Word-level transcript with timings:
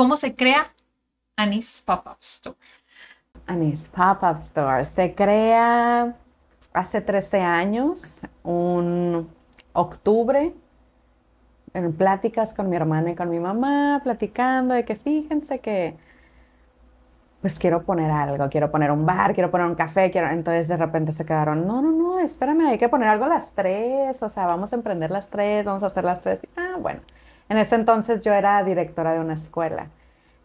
¿Cómo 0.00 0.16
se 0.16 0.34
crea 0.34 0.72
Anis 1.36 1.82
Pop-Up 1.84 2.16
Store? 2.20 2.56
Anis 3.46 3.82
Pop-Up 3.94 4.38
Store 4.38 4.82
se 4.82 5.14
crea 5.14 6.16
hace 6.72 7.02
13 7.02 7.40
años, 7.40 8.22
un 8.42 9.28
octubre 9.74 10.54
en 11.74 11.92
pláticas 11.92 12.54
con 12.54 12.70
mi 12.70 12.76
hermana 12.76 13.10
y 13.10 13.14
con 13.14 13.28
mi 13.28 13.40
mamá, 13.40 14.00
platicando 14.02 14.72
de 14.72 14.86
que 14.86 14.96
fíjense 14.96 15.58
que 15.58 15.98
pues 17.42 17.58
quiero 17.58 17.82
poner 17.82 18.10
algo, 18.10 18.48
quiero 18.48 18.70
poner 18.70 18.90
un 18.92 19.04
bar, 19.04 19.34
quiero 19.34 19.50
poner 19.50 19.66
un 19.66 19.74
café, 19.74 20.10
quiero... 20.10 20.30
Entonces 20.30 20.66
de 20.66 20.78
repente 20.78 21.12
se 21.12 21.26
quedaron, 21.26 21.66
no, 21.66 21.82
no, 21.82 21.92
no, 21.92 22.18
espérame, 22.20 22.68
hay 22.68 22.78
que 22.78 22.88
poner 22.88 23.08
algo 23.08 23.26
a 23.26 23.28
las 23.28 23.52
tres, 23.52 24.22
o 24.22 24.30
sea, 24.30 24.46
vamos 24.46 24.72
a 24.72 24.76
emprender 24.76 25.10
las 25.10 25.28
tres, 25.28 25.62
vamos 25.66 25.82
a 25.82 25.86
hacer 25.86 26.04
las 26.04 26.20
tres. 26.20 26.40
Ah, 26.56 26.76
bueno. 26.80 27.00
En 27.50 27.58
ese 27.58 27.74
entonces 27.74 28.22
yo 28.24 28.32
era 28.32 28.62
directora 28.62 29.12
de 29.12 29.18
una 29.18 29.34
escuela. 29.34 29.88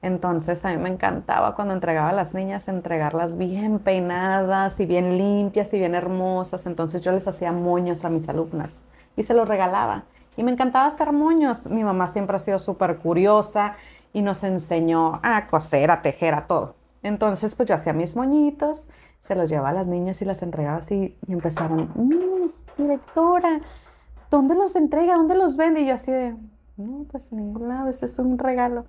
Entonces 0.01 0.65
a 0.65 0.71
mí 0.71 0.77
me 0.77 0.89
encantaba 0.89 1.53
cuando 1.53 1.75
entregaba 1.75 2.09
a 2.09 2.13
las 2.13 2.33
niñas, 2.33 2.67
entregarlas 2.67 3.37
bien 3.37 3.77
peinadas 3.77 4.79
y 4.79 4.87
bien 4.87 5.15
limpias 5.15 5.71
y 5.75 5.77
bien 5.77 5.93
hermosas. 5.93 6.65
Entonces 6.65 7.01
yo 7.01 7.11
les 7.11 7.27
hacía 7.27 7.51
moños 7.51 8.05
a 8.05 8.09
mis 8.09 8.27
alumnas 8.27 8.83
y 9.15 9.21
se 9.21 9.35
los 9.35 9.47
regalaba. 9.47 10.05
Y 10.35 10.43
me 10.43 10.51
encantaba 10.51 10.87
hacer 10.87 11.11
moños. 11.11 11.67
Mi 11.67 11.83
mamá 11.83 12.07
siempre 12.07 12.37
ha 12.37 12.39
sido 12.39 12.57
súper 12.57 12.97
curiosa 12.97 13.75
y 14.11 14.23
nos 14.23 14.43
enseñó 14.43 15.19
a 15.21 15.45
coser, 15.45 15.91
a 15.91 16.01
tejer, 16.01 16.33
a 16.33 16.47
todo. 16.47 16.73
Entonces, 17.03 17.53
pues 17.53 17.69
yo 17.69 17.75
hacía 17.75 17.93
mis 17.93 18.15
moñitos, 18.15 18.89
se 19.19 19.35
los 19.35 19.47
llevaba 19.47 19.69
a 19.69 19.73
las 19.73 19.85
niñas 19.85 20.23
y 20.23 20.25
las 20.25 20.41
entregaba 20.41 20.77
así 20.77 21.15
y 21.27 21.33
empezaron, 21.33 21.91
Miss, 21.93 22.65
directora, 22.75 23.61
¿dónde 24.31 24.55
los 24.55 24.75
entrega? 24.75 25.15
¿Dónde 25.15 25.35
los 25.35 25.55
vende? 25.55 25.81
Y 25.81 25.85
yo 25.85 25.93
así 25.93 26.11
de, 26.11 26.35
no, 26.77 27.05
pues 27.11 27.31
en 27.31 27.39
ningún 27.39 27.67
lado, 27.67 27.89
este 27.89 28.05
es 28.05 28.19
un 28.19 28.37
regalo. 28.37 28.85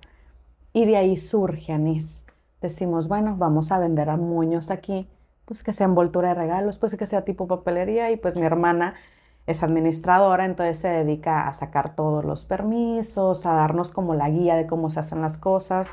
Y 0.73 0.85
de 0.85 0.97
ahí 0.97 1.17
surge 1.17 1.73
Anís. 1.73 2.23
Decimos, 2.61 3.07
bueno, 3.07 3.35
vamos 3.37 3.71
a 3.71 3.79
vender 3.79 4.09
a 4.09 4.17
moños 4.17 4.71
aquí, 4.71 5.07
pues 5.45 5.63
que 5.63 5.71
sea 5.71 5.85
envoltura 5.85 6.29
de 6.29 6.35
regalos, 6.35 6.77
pues 6.77 6.95
que 6.95 7.05
sea 7.05 7.23
tipo 7.23 7.47
papelería 7.47 8.11
y 8.11 8.17
pues 8.17 8.35
mi 8.35 8.41
hermana 8.41 8.95
es 9.45 9.63
administradora, 9.63 10.45
entonces 10.45 10.77
se 10.77 10.89
dedica 10.89 11.47
a 11.47 11.53
sacar 11.53 11.95
todos 11.95 12.25
los 12.25 12.45
permisos, 12.45 13.45
a 13.45 13.53
darnos 13.53 13.91
como 13.91 14.13
la 14.13 14.29
guía 14.29 14.55
de 14.55 14.67
cómo 14.67 14.89
se 14.89 14.99
hacen 14.99 15.21
las 15.21 15.37
cosas. 15.37 15.87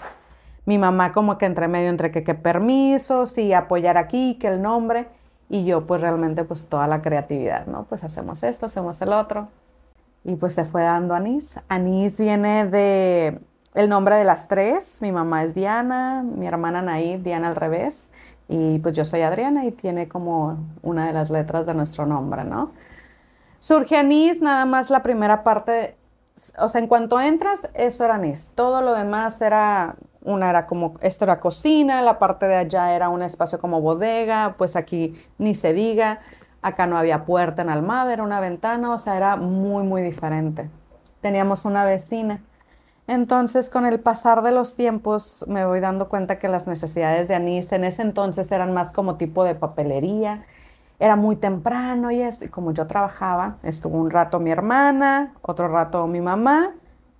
Mi 0.67 0.79
mamá 0.79 1.13
como 1.13 1.39
que 1.39 1.47
entre 1.47 1.69
medio 1.69 1.91
entre 1.91 2.11
que, 2.11 2.25
qué 2.25 2.35
permisos 2.35 3.39
y 3.39 3.53
apoyar 3.53 3.97
aquí, 3.97 4.39
que 4.41 4.49
el 4.49 4.63
nombre, 4.63 5.07
y 5.49 5.65
yo 5.65 5.87
pues 5.87 6.01
realmente 6.01 6.45
pues 6.45 6.67
toda 6.67 6.89
la 6.89 7.03
creatividad, 7.03 7.67
¿no? 7.67 7.85
Pues 7.85 8.03
hacemos 8.03 8.43
esto, 8.43 8.67
hacemos 8.67 9.01
el 9.03 9.13
otro. 9.13 9.49
Y 10.25 10.37
pues 10.37 10.55
se 10.55 10.65
fue 10.65 10.83
dando 10.83 11.15
Anís. 11.15 11.61
Anís 11.69 12.19
viene 12.19 12.67
de 12.67 13.41
el 13.75 13.89
nombre 13.89 14.15
de 14.17 14.25
las 14.25 14.49
tres. 14.49 15.03
Mi 15.03 15.13
mamá 15.13 15.43
es 15.43 15.55
Diana, 15.55 16.23
mi 16.23 16.47
hermana 16.47 16.81
Naid, 16.81 17.21
Diana 17.21 17.49
al 17.49 17.57
revés, 17.57 18.09
y 18.49 18.79
pues 18.79 18.97
yo 18.97 19.05
soy 19.05 19.23
Adriana 19.23 19.65
y 19.65 19.73
tiene 19.73 20.09
como 20.09 20.59
una 20.83 21.07
de 21.07 21.13
las 21.13 21.31
letras 21.31 21.67
de 21.67 21.75
nuestro 21.75 22.07
nombre, 22.07 22.45
¿no? 22.45 22.73
Surge 23.59 23.97
anís, 23.97 24.43
nada 24.43 24.67
más 24.67 24.91
la 24.91 25.03
primera 25.03 25.43
parte, 25.43 25.97
o 26.59 26.69
sea, 26.69 26.81
en 26.81 26.87
cuanto 26.87 27.21
entras, 27.21 27.69
eso 27.75 28.05
era 28.05 28.17
anís. 28.17 28.53
Todo 28.55 28.83
lo 28.83 28.93
demás 28.93 29.41
era, 29.41 29.97
una 30.23 30.51
era 30.51 30.67
como, 30.67 30.95
esto 31.01 31.25
era 31.25 31.41
cocina, 31.41 32.03
la 32.03 32.19
parte 32.19 32.47
de 32.47 32.57
allá 32.57 32.95
era 32.95 33.09
un 33.09 33.23
espacio 33.23 33.59
como 33.59 33.81
bodega, 33.81 34.55
pues 34.59 34.77
aquí 34.77 35.15
ni 35.39 35.55
se 35.55 35.73
diga, 35.73 36.21
acá 36.65 36.87
no 36.87 36.99
había 36.99 37.25
puerta 37.25 37.63
en 37.63 37.71
Almada, 37.71 38.13
era 38.13 38.23
una 38.23 38.41
ventana, 38.41 38.93
o 38.93 38.99
sea, 38.99 39.17
era 39.17 39.37
muy, 39.37 39.85
muy 39.85 40.03
diferente. 40.03 40.69
Teníamos 41.21 41.65
una 41.65 41.85
vecina. 41.85 42.41
Entonces, 43.07 43.71
con 43.71 43.87
el 43.87 44.01
pasar 44.01 44.43
de 44.43 44.51
los 44.51 44.75
tiempos, 44.75 45.45
me 45.47 45.65
voy 45.67 45.81
dando 45.81 46.09
cuenta 46.09 46.39
que 46.39 46.49
las 46.49 46.67
necesidades 46.67 47.29
de 47.29 47.35
anís 47.35 47.71
en 47.73 47.85
ese 47.85 48.03
entonces 48.03 48.51
eran 48.51 48.73
más 48.75 48.93
como 48.93 49.17
tipo 49.17 49.45
de 49.45 49.55
papelería 49.55 50.45
era 50.99 51.17
muy 51.17 51.37
temprano 51.37 52.11
y 52.11 52.23
esto, 52.23 52.47
como 52.51 52.73
yo 52.73 52.87
trabajaba, 52.87 53.57
estuvo 53.63 53.99
un 53.99 54.11
rato 54.11 54.39
mi 54.41 54.51
hermana, 54.51 55.35
otro 55.43 55.69
rato 55.69 56.07
mi 56.07 56.21
mamá, 56.21 56.71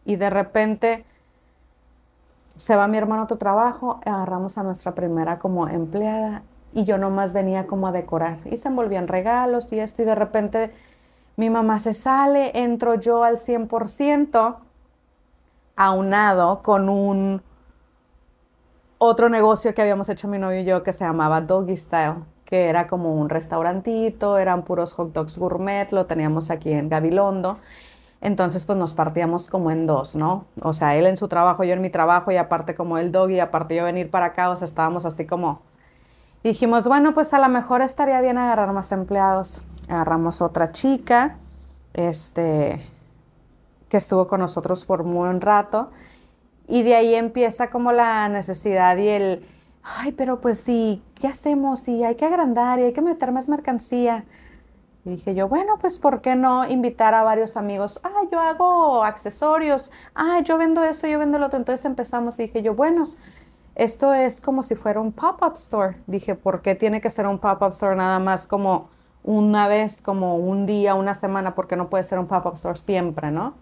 y 0.05 0.17
de 0.17 0.31
repente 0.31 1.05
se 2.57 2.77
va 2.77 2.87
mi 2.87 2.97
hermano 2.97 3.23
a 3.23 3.25
otro 3.25 3.37
trabajo, 3.37 4.01
agarramos 4.05 4.59
a 4.59 4.63
nuestra 4.63 4.95
primera 4.95 5.39
como 5.39 5.69
empleada, 5.69 6.43
y 6.75 6.85
yo 6.85 6.99
nomás 6.99 7.33
venía 7.33 7.67
como 7.67 7.87
a 7.87 7.93
decorar, 7.93 8.39
y 8.45 8.57
se 8.57 8.69
envolvían 8.69 9.09
regalos 9.09 9.73
y 9.73 9.81
esto, 9.81 10.03
y 10.03 10.05
de 10.05 10.15
repente 10.15 10.71
mi 11.37 11.51
mamá 11.51 11.79
se 11.79 11.93
sale, 11.93 12.51
entro 12.55 12.95
yo 12.95 13.25
al 13.25 13.39
100%, 13.39 14.57
aunado 15.77 16.63
con 16.63 16.89
un 16.89 17.43
otro 18.99 19.29
negocio 19.29 19.75
que 19.75 19.83
habíamos 19.83 20.09
hecho 20.09 20.29
mi 20.29 20.39
novio 20.39 20.61
y 20.61 20.65
yo 20.65 20.83
que 20.83 20.93
se 20.93 21.05
llamaba 21.05 21.41
Doggy 21.41 21.77
Style 21.77 22.35
que 22.45 22.69
era 22.69 22.87
como 22.87 23.15
un 23.15 23.29
restaurantito, 23.29 24.39
eran 24.39 24.65
puros 24.65 24.93
hot 24.95 25.13
dogs 25.13 25.39
gourmet, 25.39 25.91
lo 25.93 26.07
teníamos 26.07 26.51
aquí 26.51 26.73
en 26.73 26.89
Gabilondo. 26.89 27.59
Entonces, 28.21 28.65
pues 28.65 28.79
nos 28.79 28.95
partíamos 28.95 29.49
como 29.49 29.71
en 29.71 29.87
dos, 29.87 30.17
¿no? 30.17 30.47
O 30.63 30.73
sea, 30.73 30.97
él 30.97 31.07
en 31.07 31.17
su 31.17 31.29
trabajo, 31.29 31.65
yo 31.65 31.75
en 31.75 31.81
mi 31.81 31.91
trabajo, 31.91 32.31
y 32.33 32.37
aparte 32.37 32.75
como 32.75 32.99
el 32.99 33.13
dog, 33.13 33.31
y 33.31 33.41
aparte 33.41 33.75
yo 33.77 33.85
venir 33.85 34.11
para 34.11 34.27
acá, 34.27 34.51
o 34.51 34.57
sea, 34.57 34.67
estábamos 34.67 35.05
así 35.05 35.27
como... 35.27 35.61
dijimos, 36.49 36.87
bueno, 36.87 37.15
pues 37.15 37.35
a 37.35 37.39
lo 37.39 37.49
mejor 37.49 37.83
estaría 37.83 38.21
bien 38.21 38.39
agarrar 38.39 38.73
más 38.73 38.93
empleados. 38.93 39.63
Agarramos 39.89 40.41
otra 40.41 40.73
chica, 40.73 41.37
este, 41.93 42.89
que 43.89 43.97
estuvo 43.97 44.27
con 44.27 44.41
nosotros 44.41 44.85
por 44.85 45.05
muy 45.05 45.29
un 45.29 45.41
rato, 45.41 45.91
y 46.69 46.83
de 46.83 46.95
ahí 46.95 47.15
empieza 47.15 47.69
como 47.69 47.93
la 47.93 48.29
necesidad 48.29 48.97
y 48.97 49.09
el 49.09 49.47
ay, 49.85 50.13
pero 50.13 50.41
pues 50.41 50.61
sí, 50.61 51.03
¿qué 51.15 51.29
hacemos? 51.29 51.81
Sí, 51.81 52.03
hay 52.05 52.17
que 52.17 52.25
agrandar 52.25 52.79
y 52.79 52.85
hay 52.85 52.93
que 52.93 53.03
meter 53.03 53.33
más 53.33 53.49
mercancía. 53.49 54.25
Y 55.05 55.11
dije 55.11 55.35
yo, 55.35 55.49
bueno, 55.49 55.77
pues 55.79 55.99
¿por 55.99 56.23
qué 56.23 56.35
no 56.35 56.67
invitar 56.67 57.13
a 57.15 57.23
varios 57.23 57.59
amigos? 57.59 58.01
Ah, 58.03 58.23
yo 58.33 58.41
hago 58.41 59.05
accesorios. 59.05 59.93
Ah, 60.15 60.41
yo 60.43 60.57
vendo 60.57 60.83
esto, 60.83 61.07
yo 61.07 61.19
vendo 61.19 61.39
lo 61.39 61.47
otro. 61.47 61.59
Entonces 61.59 61.85
empezamos 61.85 62.39
y 62.39 62.45
dije 62.45 62.63
yo, 62.63 62.75
bueno, 62.75 63.09
esto 63.75 64.15
es 64.15 64.41
como 64.41 64.63
si 64.63 64.77
fuera 64.77 65.01
un 65.01 65.13
pop-up 65.13 65.55
store. 65.55 65.97
Dije, 66.07 66.35
¿por 66.35 66.63
qué 66.63 66.75
tiene 66.75 67.01
que 67.01 67.11
ser 67.11 67.27
un 67.27 67.39
pop-up 67.39 67.73
store 67.73 67.97
nada 67.97 68.19
más 68.19 68.47
como 68.47 68.89
una 69.23 69.69
vez, 69.69 70.01
como 70.01 70.37
un 70.37 70.67
día, 70.67 70.95
una 70.95 71.15
semana? 71.15 71.55
Porque 71.55 71.77
no 71.77 71.91
puede 71.91 72.05
ser 72.05 72.19
un 72.19 72.27
pop-up 72.27 72.55
store 72.55 72.79
siempre, 72.79 73.31
¿no? 73.31 73.55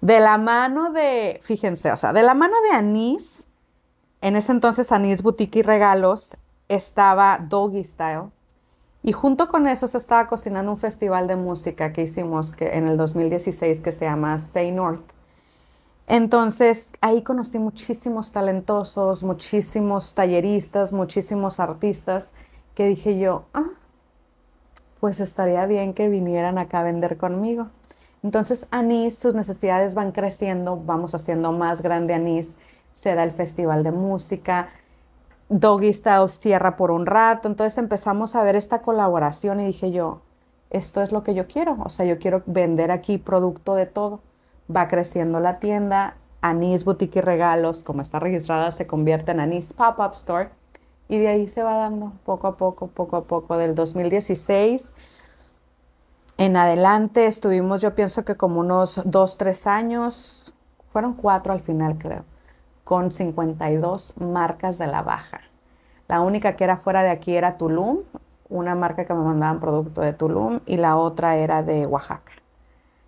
De 0.00 0.20
la 0.20 0.36
mano 0.36 0.90
de, 0.92 1.40
fíjense, 1.42 1.90
o 1.90 1.96
sea, 1.96 2.12
de 2.12 2.22
la 2.22 2.34
mano 2.34 2.54
de 2.68 2.76
Anís, 2.76 3.46
en 4.20 4.36
ese 4.36 4.52
entonces 4.52 4.92
Anís 4.92 5.22
Boutique 5.22 5.60
y 5.60 5.62
Regalos 5.62 6.36
estaba 6.68 7.38
Doggy 7.38 7.84
Style. 7.84 8.30
Y 9.02 9.12
junto 9.12 9.48
con 9.48 9.66
eso 9.66 9.86
se 9.86 9.98
estaba 9.98 10.26
cocinando 10.26 10.72
un 10.72 10.78
festival 10.78 11.26
de 11.26 11.36
música 11.36 11.92
que 11.92 12.02
hicimos 12.02 12.54
que, 12.54 12.68
en 12.76 12.86
el 12.86 12.96
2016 12.96 13.80
que 13.82 13.92
se 13.92 14.06
llama 14.06 14.38
Say 14.38 14.72
North. 14.72 15.04
Entonces 16.06 16.90
ahí 17.00 17.22
conocí 17.22 17.58
muchísimos 17.58 18.32
talentosos, 18.32 19.22
muchísimos 19.22 20.14
talleristas, 20.14 20.92
muchísimos 20.92 21.60
artistas 21.60 22.30
que 22.74 22.86
dije 22.86 23.18
yo, 23.18 23.44
ah, 23.54 23.70
pues 25.00 25.20
estaría 25.20 25.64
bien 25.66 25.94
que 25.94 26.08
vinieran 26.08 26.58
acá 26.58 26.80
a 26.80 26.84
vender 26.84 27.16
conmigo. 27.16 27.68
Entonces 28.22 28.66
Anís, 28.70 29.18
sus 29.18 29.34
necesidades 29.34 29.94
van 29.94 30.12
creciendo, 30.12 30.76
vamos 30.76 31.14
haciendo 31.14 31.52
más 31.52 31.82
grande 31.82 32.14
Anís 32.14 32.56
se 32.94 33.14
da 33.14 33.24
el 33.24 33.32
festival 33.32 33.82
de 33.82 33.90
música, 33.90 34.68
Doggy 35.48 35.92
Style 35.92 36.28
cierra 36.28 36.76
por 36.76 36.90
un 36.90 37.06
rato, 37.06 37.48
entonces 37.48 37.76
empezamos 37.76 38.34
a 38.34 38.42
ver 38.42 38.56
esta 38.56 38.80
colaboración 38.80 39.60
y 39.60 39.66
dije 39.66 39.90
yo, 39.90 40.22
esto 40.70 41.02
es 41.02 41.12
lo 41.12 41.22
que 41.22 41.34
yo 41.34 41.46
quiero, 41.46 41.76
o 41.84 41.90
sea, 41.90 42.06
yo 42.06 42.18
quiero 42.18 42.42
vender 42.46 42.90
aquí 42.90 43.18
producto 43.18 43.74
de 43.74 43.86
todo. 43.86 44.20
Va 44.68 44.88
creciendo 44.88 45.40
la 45.40 45.58
tienda, 45.58 46.16
Anís 46.40 46.84
Boutique 46.84 47.18
y 47.18 47.22
Regalos, 47.22 47.84
como 47.84 48.02
está 48.02 48.18
registrada, 48.18 48.70
se 48.70 48.86
convierte 48.86 49.32
en 49.32 49.40
Anís 49.40 49.72
Pop-Up 49.72 50.12
Store 50.12 50.50
y 51.08 51.18
de 51.18 51.28
ahí 51.28 51.48
se 51.48 51.62
va 51.62 51.74
dando 51.74 52.12
poco 52.24 52.46
a 52.46 52.56
poco, 52.56 52.88
poco 52.88 53.16
a 53.16 53.24
poco. 53.24 53.56
Del 53.56 53.74
2016 53.74 54.94
en 56.36 56.56
adelante 56.56 57.26
estuvimos, 57.26 57.80
yo 57.80 57.94
pienso 57.94 58.24
que 58.24 58.36
como 58.36 58.60
unos 58.60 59.00
dos, 59.04 59.38
tres 59.38 59.66
años, 59.66 60.52
fueron 60.88 61.14
cuatro 61.14 61.52
al 61.52 61.60
final 61.60 61.96
creo, 61.96 62.24
con 62.84 63.12
52 63.12 64.14
marcas 64.18 64.78
de 64.78 64.86
la 64.86 65.02
baja. 65.02 65.40
La 66.08 66.20
única 66.20 66.56
que 66.56 66.64
era 66.64 66.76
fuera 66.76 67.02
de 67.02 67.10
aquí 67.10 67.36
era 67.36 67.56
Tulum, 67.56 68.00
una 68.48 68.74
marca 68.74 69.04
que 69.04 69.14
me 69.14 69.24
mandaban 69.24 69.60
producto 69.60 70.00
de 70.00 70.12
Tulum 70.12 70.60
y 70.66 70.76
la 70.76 70.96
otra 70.96 71.36
era 71.36 71.62
de 71.62 71.86
Oaxaca 71.86 72.43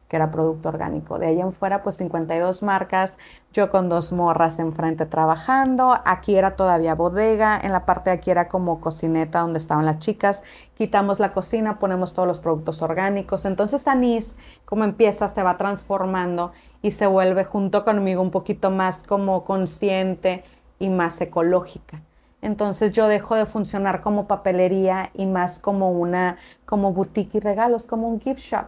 que 0.08 0.16
era 0.16 0.30
producto 0.30 0.68
orgánico. 0.68 1.18
De 1.18 1.26
ahí 1.26 1.40
en 1.40 1.52
fuera, 1.52 1.82
pues 1.82 1.96
52 1.96 2.62
marcas, 2.62 3.18
yo 3.52 3.70
con 3.70 3.88
dos 3.88 4.12
morras 4.12 4.58
enfrente 4.58 5.06
trabajando, 5.06 5.98
aquí 6.04 6.36
era 6.36 6.56
todavía 6.56 6.94
bodega, 6.94 7.58
en 7.60 7.72
la 7.72 7.86
parte 7.86 8.10
de 8.10 8.16
aquí 8.16 8.30
era 8.30 8.48
como 8.48 8.80
cocineta 8.80 9.40
donde 9.40 9.58
estaban 9.58 9.84
las 9.84 9.98
chicas, 9.98 10.42
quitamos 10.76 11.18
la 11.18 11.32
cocina, 11.32 11.78
ponemos 11.78 12.12
todos 12.12 12.28
los 12.28 12.40
productos 12.40 12.82
orgánicos, 12.82 13.44
entonces 13.44 13.86
Anís, 13.86 14.36
como 14.64 14.84
empieza, 14.84 15.28
se 15.28 15.42
va 15.42 15.56
transformando 15.56 16.52
y 16.82 16.92
se 16.92 17.06
vuelve 17.06 17.44
junto 17.44 17.84
conmigo 17.84 18.22
un 18.22 18.30
poquito 18.30 18.70
más 18.70 19.02
como 19.02 19.44
consciente 19.44 20.44
y 20.78 20.88
más 20.88 21.20
ecológica. 21.20 22.02
Entonces 22.42 22.92
yo 22.92 23.08
dejo 23.08 23.34
de 23.34 23.46
funcionar 23.46 24.02
como 24.02 24.28
papelería 24.28 25.10
y 25.14 25.26
más 25.26 25.58
como 25.58 25.90
una, 25.90 26.36
como 26.64 26.92
boutique 26.92 27.38
y 27.38 27.40
regalos, 27.40 27.86
como 27.86 28.08
un 28.08 28.20
gift 28.20 28.40
shop 28.40 28.66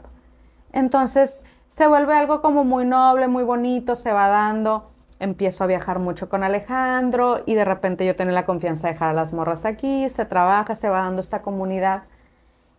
entonces 0.78 1.42
se 1.66 1.86
vuelve 1.88 2.14
algo 2.14 2.40
como 2.40 2.64
muy 2.64 2.84
noble, 2.84 3.26
muy 3.26 3.42
bonito, 3.42 3.96
se 3.96 4.12
va 4.12 4.28
dando. 4.28 4.90
Empiezo 5.18 5.64
a 5.64 5.66
viajar 5.66 5.98
mucho 5.98 6.28
con 6.28 6.44
Alejandro 6.44 7.42
y 7.46 7.54
de 7.54 7.64
repente 7.64 8.06
yo 8.06 8.14
tengo 8.14 8.30
la 8.30 8.44
confianza 8.44 8.86
de 8.86 8.92
dejar 8.92 9.10
a 9.10 9.12
las 9.12 9.32
morras 9.32 9.64
aquí, 9.64 10.08
se 10.08 10.24
trabaja, 10.24 10.76
se 10.76 10.88
va 10.88 10.98
dando 10.98 11.20
esta 11.20 11.42
comunidad 11.42 12.04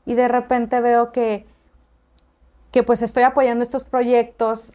y 0.05 0.13
de 0.13 0.29
repente 0.29 0.79
veo 0.79 1.11
que, 1.11 1.45
que 2.71 2.83
pues 2.83 3.01
estoy 3.01 3.23
apoyando 3.23 3.63
estos 3.63 3.83
proyectos 3.83 4.71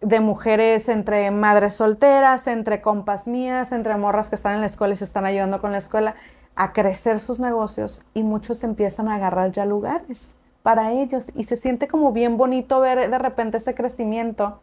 de 0.00 0.20
mujeres 0.20 0.88
entre 0.88 1.32
madres 1.32 1.72
solteras, 1.72 2.46
entre 2.46 2.80
compas 2.80 3.26
mías, 3.26 3.72
entre 3.72 3.96
morras 3.96 4.28
que 4.28 4.36
están 4.36 4.54
en 4.54 4.60
la 4.60 4.66
escuela 4.66 4.92
y 4.92 4.96
se 4.96 5.04
están 5.04 5.24
ayudando 5.24 5.60
con 5.60 5.72
la 5.72 5.78
escuela 5.78 6.14
a 6.54 6.72
crecer 6.72 7.18
sus 7.18 7.40
negocios 7.40 8.02
y 8.14 8.22
muchos 8.22 8.62
empiezan 8.62 9.08
a 9.08 9.16
agarrar 9.16 9.50
ya 9.50 9.64
lugares 9.64 10.37
para 10.68 10.92
ellos 10.92 11.24
y 11.34 11.44
se 11.44 11.56
siente 11.56 11.88
como 11.88 12.12
bien 12.12 12.36
bonito 12.36 12.78
ver 12.78 13.08
de 13.10 13.18
repente 13.18 13.56
ese 13.56 13.74
crecimiento. 13.74 14.60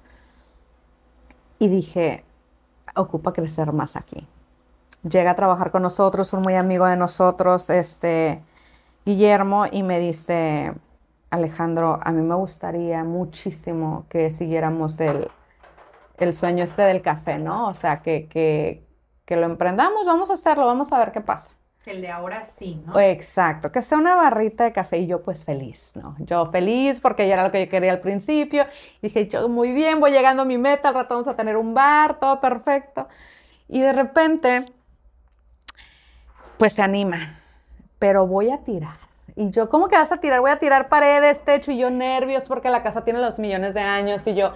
Y 1.58 1.68
dije, 1.68 2.24
ocupa 2.96 3.34
crecer 3.34 3.74
más 3.74 3.96
aquí. 3.96 4.28
Llega 5.02 5.32
a 5.32 5.36
trabajar 5.36 5.72
con 5.72 5.82
nosotros, 5.82 6.32
un 6.34 6.44
muy 6.44 6.54
amigo 6.54 6.86
de 6.86 6.96
nosotros, 6.96 7.72
este 7.72 8.44
Guillermo, 9.04 9.66
y 9.72 9.82
me 9.82 10.00
dice, 10.00 10.76
Alejandro, 11.32 11.98
a 12.04 12.12
mí 12.12 12.22
me 12.22 12.36
gustaría 12.36 13.04
muchísimo 13.04 14.06
que 14.08 14.30
siguiéramos 14.30 15.00
el, 15.00 15.32
el 16.20 16.36
sueño 16.36 16.64
este 16.64 16.84
del 16.84 17.02
café, 17.02 17.40
¿no? 17.40 17.68
O 17.68 17.74
sea, 17.74 18.04
que, 18.04 18.28
que, 18.28 18.86
que 19.26 19.38
lo 19.38 19.48
emprendamos, 19.48 20.06
vamos 20.06 20.30
a 20.30 20.34
hacerlo, 20.34 20.68
vamos 20.68 20.94
a 20.94 21.00
ver 21.00 21.12
qué 21.12 21.22
pasa. 21.22 21.50
El 21.86 22.02
de 22.02 22.10
ahora 22.10 22.44
sí, 22.44 22.82
¿no? 22.86 23.00
Exacto, 23.00 23.72
que 23.72 23.82
sea 23.82 24.00
una 24.00 24.16
barrita 24.16 24.64
de 24.64 24.74
café 24.74 24.98
y 24.98 25.08
yo 25.08 25.22
pues 25.22 25.44
feliz, 25.44 25.92
¿no? 25.96 26.16
Yo 26.20 26.48
feliz 26.48 27.00
porque 27.00 27.28
ya 27.28 27.36
era 27.36 27.44
lo 27.44 27.52
que 27.52 27.64
yo 27.66 27.70
quería 27.70 27.92
al 27.92 28.00
principio. 28.00 28.66
Dije, 29.04 29.28
yo 29.28 29.48
muy 29.50 29.72
bien, 29.72 30.00
voy 30.00 30.12
llegando 30.12 30.42
a 30.42 30.46
mi 30.46 30.58
meta, 30.58 30.90
al 30.90 30.96
rato 30.96 31.14
vamos 31.14 31.28
a 31.28 31.36
tener 31.36 31.58
un 31.58 31.76
bar, 31.76 32.20
todo 32.20 32.42
perfecto. 32.42 33.08
Y 33.68 33.82
de 33.82 33.94
repente, 33.94 34.66
pues 36.58 36.74
se 36.74 36.82
anima, 36.82 37.40
pero 38.00 38.26
voy 38.26 38.50
a 38.50 38.64
tirar. 38.64 38.98
Y 39.36 39.52
yo, 39.52 39.70
¿cómo 39.70 39.88
que 39.88 39.98
vas 39.98 40.12
a 40.12 40.18
tirar? 40.18 40.40
Voy 40.40 40.52
a 40.52 40.58
tirar 40.58 40.90
paredes, 40.90 41.44
techo 41.44 41.72
y 41.72 41.78
yo 41.78 41.92
nervios 41.92 42.46
porque 42.46 42.70
la 42.70 42.82
casa 42.82 43.04
tiene 43.04 43.20
los 43.20 43.38
millones 43.38 43.76
de 43.76 43.82
años 43.82 44.26
y 44.26 44.34
yo, 44.34 44.54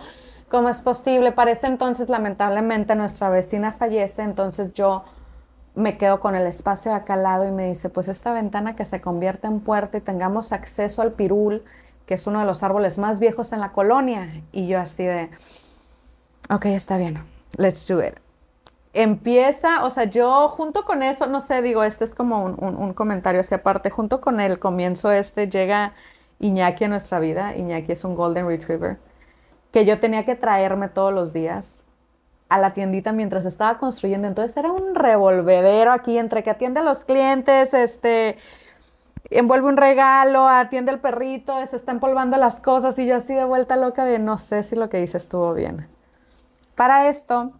¿cómo 0.50 0.70
es 0.70 0.82
posible? 0.82 1.32
Parece 1.32 1.68
entonces, 1.68 2.10
lamentablemente, 2.10 2.96
nuestra 2.96 3.30
vecina 3.30 3.74
fallece, 3.74 4.24
entonces 4.24 4.74
yo 4.74 5.04
me 5.80 5.98
quedo 5.98 6.20
con 6.20 6.36
el 6.36 6.46
espacio 6.46 6.92
de 6.92 6.98
acá 6.98 7.14
al 7.14 7.24
lado 7.24 7.48
y 7.48 7.52
me 7.52 7.70
dice, 7.70 7.90
pues 7.90 8.10
esta 8.10 8.34
ventana 8.34 8.76
que 8.76 8.86
se 8.86 9.00
convierte 9.02 9.48
en 9.48 9.62
puerta 9.62 9.98
y 9.98 10.02
tengamos 10.02 10.52
acceso 10.52 11.02
al 11.02 11.14
pirul, 11.14 11.64
que 12.06 12.16
es 12.16 12.28
uno 12.28 12.40
de 12.40 12.46
los 12.46 12.64
árboles 12.64 12.98
más 12.98 13.20
viejos 13.20 13.54
en 13.54 13.62
la 13.62 13.72
colonia. 13.72 14.44
Y 14.52 14.68
yo 14.68 14.80
así 14.80 15.06
de, 15.06 15.30
ok, 16.50 16.66
está 16.66 16.98
bien, 16.98 17.18
let's 17.58 17.88
do 17.88 18.04
it. 18.04 18.16
Empieza, 18.94 19.86
o 19.86 19.90
sea, 19.90 20.04
yo 20.04 20.50
junto 20.50 20.84
con 20.84 21.02
eso, 21.02 21.28
no 21.28 21.40
sé, 21.40 21.62
digo, 21.62 21.84
este 21.84 22.04
es 22.04 22.14
como 22.14 22.44
un, 22.44 22.58
un 22.60 22.94
comentario 22.94 23.40
hacia 23.40 23.58
aparte, 23.58 23.90
junto 23.90 24.20
con 24.20 24.40
el 24.40 24.60
comienzo 24.60 25.12
este 25.12 25.48
llega 25.48 25.94
Iñaki 26.40 26.86
a 26.86 26.88
nuestra 26.90 27.20
vida, 27.20 27.56
Iñaki 27.56 27.94
es 27.94 28.04
un 28.04 28.16
golden 28.16 28.48
retriever, 28.48 28.98
que 29.72 29.86
yo 29.86 30.00
tenía 30.00 30.26
que 30.26 30.36
traerme 30.36 30.90
todos 30.90 31.14
los 31.14 31.32
días 31.32 31.80
a 32.50 32.58
la 32.58 32.74
tiendita 32.74 33.12
mientras 33.14 33.46
estaba 33.46 33.78
construyendo. 33.78 34.28
Entonces 34.28 34.58
era 34.58 34.72
un 34.72 34.96
revolvedero 34.96 35.92
aquí 35.92 36.18
entre 36.18 36.44
que 36.44 36.50
atiende 36.50 36.80
a 36.80 36.84
los 36.84 37.06
clientes, 37.06 37.74
este, 37.74 38.38
envuelve 39.30 39.68
un 39.70 39.78
regalo, 39.78 40.48
atiende 40.48 40.92
al 40.92 41.00
perrito, 41.00 41.54
se 41.68 41.76
está 41.76 41.92
empolvando 41.92 42.38
las 42.38 42.60
cosas 42.60 42.98
y 43.00 43.06
yo 43.06 43.16
así 43.16 43.34
de 43.34 43.46
vuelta 43.46 43.76
loca 43.78 44.04
de 44.04 44.20
no 44.20 44.38
sé 44.38 44.64
si 44.64 44.76
lo 44.76 44.90
que 44.90 45.02
hice 45.02 45.18
estuvo 45.18 45.54
bien. 45.54 45.88
Para 46.76 47.08
esto, 47.08 47.52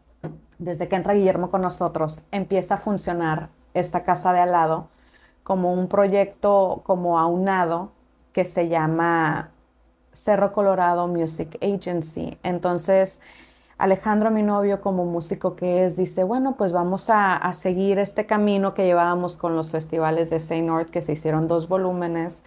desde 0.58 0.88
que 0.88 0.96
entra 0.96 1.14
Guillermo 1.14 1.52
con 1.52 1.62
nosotros, 1.62 2.24
empieza 2.32 2.76
a 2.76 2.78
funcionar 2.78 3.50
esta 3.74 4.04
casa 4.04 4.34
de 4.34 4.40
al 4.40 4.52
lado 4.52 4.88
como 5.44 5.74
un 5.74 5.88
proyecto 5.88 6.82
como 6.84 7.20
aunado 7.20 7.92
que 8.34 8.46
se 8.46 8.70
llama 8.70 9.52
Cerro 10.14 10.54
Colorado 10.54 11.08
Music 11.08 11.58
Agency. 11.62 12.38
Entonces, 12.44 13.20
Alejandro, 13.80 14.30
mi 14.30 14.44
novio, 14.44 14.82
como 14.82 15.06
músico 15.06 15.56
que 15.56 15.86
es, 15.86 15.96
dice, 15.96 16.26
bueno, 16.26 16.56
pues 16.58 16.74
vamos 16.74 17.10
a, 17.10 17.52
seguir 17.54 17.98
este 17.98 18.26
camino 18.26 18.74
que 18.74 18.86
llevábamos 18.86 19.38
con 19.38 19.56
los 19.56 19.72
festivales 19.72 20.30
de 20.30 20.62
North, 20.62 20.90
que 20.90 21.02
se 21.02 21.14
hicieron 21.14 21.48
dos 21.48 21.70
volúmenes, 21.70 22.44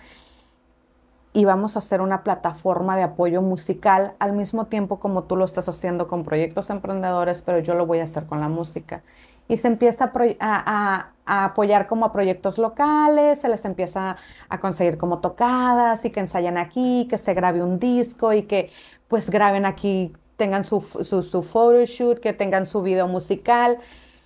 y 1.33 1.47
vamos 1.47 1.75
a 1.75 1.79
hacer 1.79 2.03
una 2.03 2.23
plataforma 2.23 2.99
de 2.99 3.05
apoyo 3.05 3.41
musical 3.41 4.13
al 4.19 4.35
mismo 4.35 4.67
tiempo 4.67 5.01
como 5.01 5.25
tú 5.25 5.37
lo 5.37 5.47
estás 5.47 5.71
haciendo 5.71 6.07
con 6.07 6.23
proyectos 6.23 6.69
emprendedores, 6.69 7.41
pero 7.41 7.61
yo 7.61 7.75
lo 7.75 7.87
voy 7.87 8.01
a 8.01 8.05
hacer 8.05 8.27
con 8.27 8.41
la 8.41 8.51
música. 8.51 9.03
Y 9.49 9.57
se 9.57 9.69
empieza 9.69 10.13
a, 10.39 11.09
a 11.25 11.45
apoyar 11.47 11.87
como 11.87 12.05
a 12.05 12.13
proyectos 12.13 12.59
locales, 12.59 13.41
se 13.41 13.49
les 13.49 13.65
empieza 13.65 14.19
a 14.51 14.61
conseguir 14.61 14.99
como 14.99 15.21
tocadas 15.21 16.05
y 16.05 16.11
que 16.11 16.21
ensayen 16.21 16.59
aquí, 16.59 17.07
que 17.09 17.17
se 17.17 17.33
grabe 17.33 17.63
un 17.63 17.79
disco 17.79 18.35
y 18.35 18.43
que 18.43 18.71
pues 19.09 19.31
graben 19.31 19.65
aquí 19.65 20.13
tengan 20.43 20.65
su, 20.65 20.81
su, 20.81 21.23
su 21.23 21.43
photoshoot, 21.45 22.19
que 22.19 22.33
tengan 22.33 22.67
su 22.67 22.83
video 22.83 23.07
musical. 23.07 23.79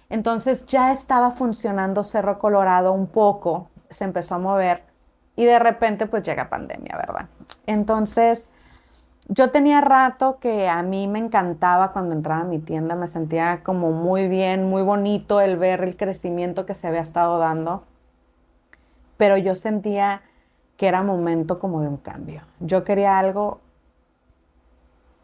Entonces 0.09 0.65
ya 0.65 0.91
estaba 0.91 1.31
funcionando 1.31 2.03
Cerro 2.05 2.39
Colorado 2.39 2.95
un 2.95 3.07
poco, 3.07 3.69
se 3.91 4.05
empezó 4.05 4.37
a 4.37 4.39
mover 4.39 4.83
y 5.37 5.45
de 5.45 5.59
repente 5.59 6.07
pues 6.07 6.23
llega 6.23 6.49
pandemia, 6.49 6.97
¿verdad? 6.97 7.27
Entonces 7.67 8.49
yo 9.29 9.51
tenía 9.51 9.83
rato 9.83 10.39
que 10.41 10.71
a 10.71 10.83
mí 10.83 11.07
me 11.07 11.19
encantaba 11.19 11.93
cuando 11.93 12.15
entraba 12.15 12.41
a 12.41 12.45
mi 12.45 12.61
tienda, 12.61 12.95
me 12.95 13.09
sentía 13.09 13.61
como 13.63 13.91
muy 13.93 14.27
bien, 14.27 14.71
muy 14.71 14.81
bonito 14.81 15.43
el 15.43 15.59
ver 15.59 15.83
el 15.83 15.99
crecimiento 15.99 16.65
que 16.65 16.75
se 16.75 16.87
había 16.87 17.03
estado 17.03 17.39
dando, 17.39 17.83
pero 19.19 19.37
yo 19.37 19.55
sentía 19.55 20.23
que 20.79 20.89
era 20.89 21.03
momento 21.03 21.59
como 21.59 21.83
de 21.83 21.89
un 21.89 21.99
cambio. 21.99 22.41
Yo 22.61 22.85
quería 22.85 23.19
algo 23.19 23.61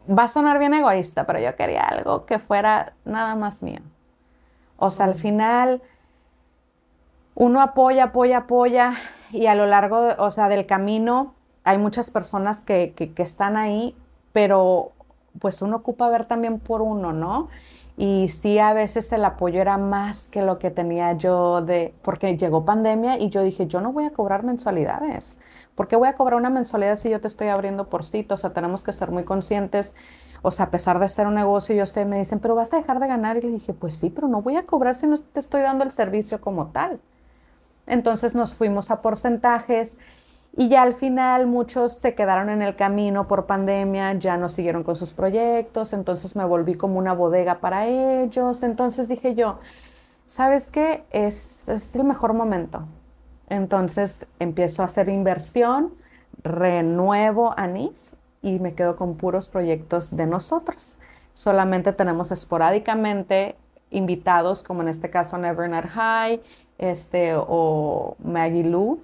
va 0.09 0.23
a 0.23 0.27
sonar 0.27 0.59
bien 0.59 0.73
egoísta, 0.73 1.25
pero 1.25 1.39
yo 1.39 1.55
quería 1.55 1.81
algo 1.81 2.25
que 2.25 2.39
fuera 2.39 2.93
nada 3.05 3.35
más 3.35 3.63
mío. 3.63 3.79
O 4.77 4.89
sea, 4.89 5.05
al 5.05 5.15
final 5.15 5.81
uno 7.35 7.61
apoya, 7.61 8.05
apoya, 8.05 8.39
apoya 8.39 8.93
y 9.31 9.47
a 9.47 9.55
lo 9.55 9.65
largo, 9.65 10.09
o 10.17 10.31
sea, 10.31 10.49
del 10.49 10.65
camino 10.65 11.33
hay 11.63 11.77
muchas 11.77 12.09
personas 12.09 12.63
que, 12.63 12.93
que, 12.95 13.13
que 13.13 13.23
están 13.23 13.55
ahí, 13.57 13.95
pero 14.33 14.91
pues 15.39 15.61
uno 15.61 15.77
ocupa 15.77 16.09
ver 16.09 16.25
también 16.25 16.59
por 16.59 16.81
uno, 16.81 17.13
¿no? 17.13 17.49
Y 17.95 18.29
sí, 18.29 18.57
a 18.57 18.73
veces 18.73 19.11
el 19.11 19.23
apoyo 19.23 19.61
era 19.61 19.77
más 19.77 20.27
que 20.27 20.41
lo 20.41 20.57
que 20.57 20.71
tenía 20.71 21.13
yo 21.13 21.61
de, 21.61 21.93
porque 22.01 22.37
llegó 22.37 22.65
pandemia 22.65 23.19
y 23.19 23.29
yo 23.29 23.43
dije, 23.43 23.67
yo 23.67 23.81
no 23.81 23.93
voy 23.93 24.05
a 24.05 24.11
cobrar 24.11 24.43
mensualidades. 24.43 25.37
¿Por 25.75 25.87
qué 25.87 25.95
voy 25.95 26.07
a 26.07 26.15
cobrar 26.15 26.39
una 26.39 26.49
mensualidad 26.49 26.97
si 26.97 27.09
yo 27.11 27.21
te 27.21 27.27
estoy 27.27 27.49
abriendo 27.49 27.89
por? 27.89 28.01
O 28.01 28.37
sea, 28.37 28.53
tenemos 28.53 28.83
que 28.83 28.93
ser 28.93 29.11
muy 29.11 29.23
conscientes. 29.23 29.93
O 30.41 30.49
sea, 30.51 30.67
a 30.67 30.71
pesar 30.71 30.99
de 30.99 31.07
ser 31.07 31.27
un 31.27 31.35
negocio, 31.35 31.75
yo 31.75 31.85
sé, 31.85 32.05
me 32.05 32.17
dicen, 32.17 32.39
pero 32.39 32.55
vas 32.55 32.73
a 32.73 32.77
dejar 32.77 32.99
de 32.99 33.07
ganar. 33.07 33.37
Y 33.37 33.41
le 33.41 33.51
dije, 33.51 33.73
pues 33.73 33.95
sí, 33.95 34.09
pero 34.09 34.27
no 34.27 34.41
voy 34.41 34.55
a 34.57 34.65
cobrar 34.65 34.95
si 34.95 35.05
no 35.07 35.17
te 35.17 35.39
estoy 35.39 35.61
dando 35.61 35.83
el 35.83 35.91
servicio 35.91 36.41
como 36.41 36.67
tal. 36.67 36.99
Entonces 37.85 38.33
nos 38.33 38.53
fuimos 38.53 38.91
a 38.91 39.01
porcentajes 39.01 39.97
y 40.55 40.69
ya 40.69 40.83
al 40.83 40.93
final 40.93 41.47
muchos 41.47 41.93
se 41.93 42.13
quedaron 42.13 42.49
en 42.49 42.61
el 42.61 42.75
camino 42.75 43.27
por 43.27 43.47
pandemia, 43.47 44.13
ya 44.13 44.37
no 44.37 44.49
siguieron 44.49 44.83
con 44.83 44.95
sus 44.95 45.13
proyectos, 45.13 45.93
entonces 45.93 46.35
me 46.35 46.45
volví 46.45 46.75
como 46.75 46.99
una 46.99 47.13
bodega 47.13 47.59
para 47.59 47.87
ellos. 47.87 48.61
Entonces 48.61 49.07
dije 49.07 49.33
yo, 49.33 49.59
¿sabes 50.27 50.69
qué? 50.69 51.05
Es, 51.09 51.95
el 51.95 52.03
mejor 52.03 52.33
momento. 52.33 52.85
Entonces 53.49 54.27
empiezo 54.39 54.83
a 54.83 54.85
hacer 54.85 55.09
inversión, 55.09 55.95
renuevo 56.43 57.55
anís 57.57 58.15
y 58.43 58.59
me 58.59 58.75
quedo 58.75 58.95
con 58.95 59.17
puros 59.17 59.49
proyectos 59.49 60.15
de 60.15 60.27
nosotros. 60.27 60.99
Solamente 61.33 61.93
tenemos 61.93 62.31
esporádicamente 62.31 63.55
invitados, 63.89 64.61
como 64.61 64.83
en 64.83 64.89
este 64.89 65.09
caso 65.09 65.35
Nevernet 65.39 65.87
High 65.87 66.43
este, 66.77 67.33
o 67.35 68.15
Maggie 68.23 68.65
Lou. 68.65 69.01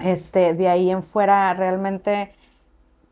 Este, 0.00 0.54
de 0.54 0.68
ahí 0.68 0.90
en 0.90 1.02
fuera 1.02 1.52
realmente 1.54 2.32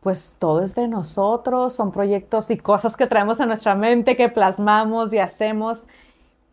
pues 0.01 0.37
todo 0.39 0.63
es 0.63 0.75
de 0.75 0.89
nosotros, 0.89 1.75
son 1.75 1.93
proyectos 1.93 2.51
y 2.51 2.57
cosas 2.57 2.97
que 2.97 3.07
traemos 3.07 3.41
en 3.41 3.49
nuestra 3.49 3.75
mente, 3.75 4.17
que 4.17 4.29
plasmamos 4.29 5.13
y 5.13 5.19
hacemos, 5.19 5.85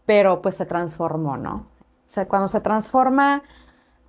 pero 0.06 0.42
pues 0.42 0.56
se 0.56 0.66
transformó, 0.66 1.38
¿no? 1.38 1.56
O 1.56 2.08
sea, 2.08 2.28
cuando 2.28 2.48
se 2.48 2.60
transforma 2.62 3.44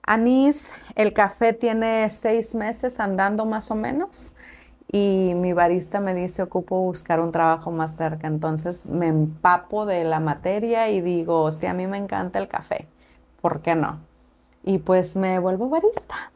anís, 0.03 0.73
el 0.95 1.13
café 1.13 1.53
tiene 1.53 2.09
seis 2.11 2.55
meses 2.55 3.01
andando 3.01 3.45
más 3.45 3.71
o 3.71 3.75
menos 3.75 4.35
y 4.91 5.33
mi 5.35 5.53
barista 5.53 6.01
me 6.01 6.15
dice, 6.15 6.43
ocupo 6.43 6.81
buscar 6.81 7.21
un 7.21 7.33
trabajo 7.33 7.71
más 7.71 7.97
cerca. 7.97 8.27
Entonces 8.29 8.87
me 8.87 9.09
empapo 9.09 9.85
de 9.85 10.05
la 10.05 10.21
materia 10.21 10.89
y 10.91 11.01
digo, 11.01 11.51
sí, 11.51 11.67
a 11.67 11.75
mí 11.75 11.87
me 11.87 11.99
encanta 11.99 12.39
el 12.39 12.49
café, 12.49 12.89
¿por 13.41 13.61
qué 13.63 13.75
no? 13.75 14.01
Y 14.67 14.79
pues 14.79 15.17
me 15.17 15.39
vuelvo 15.39 15.71
barista. 15.71 16.33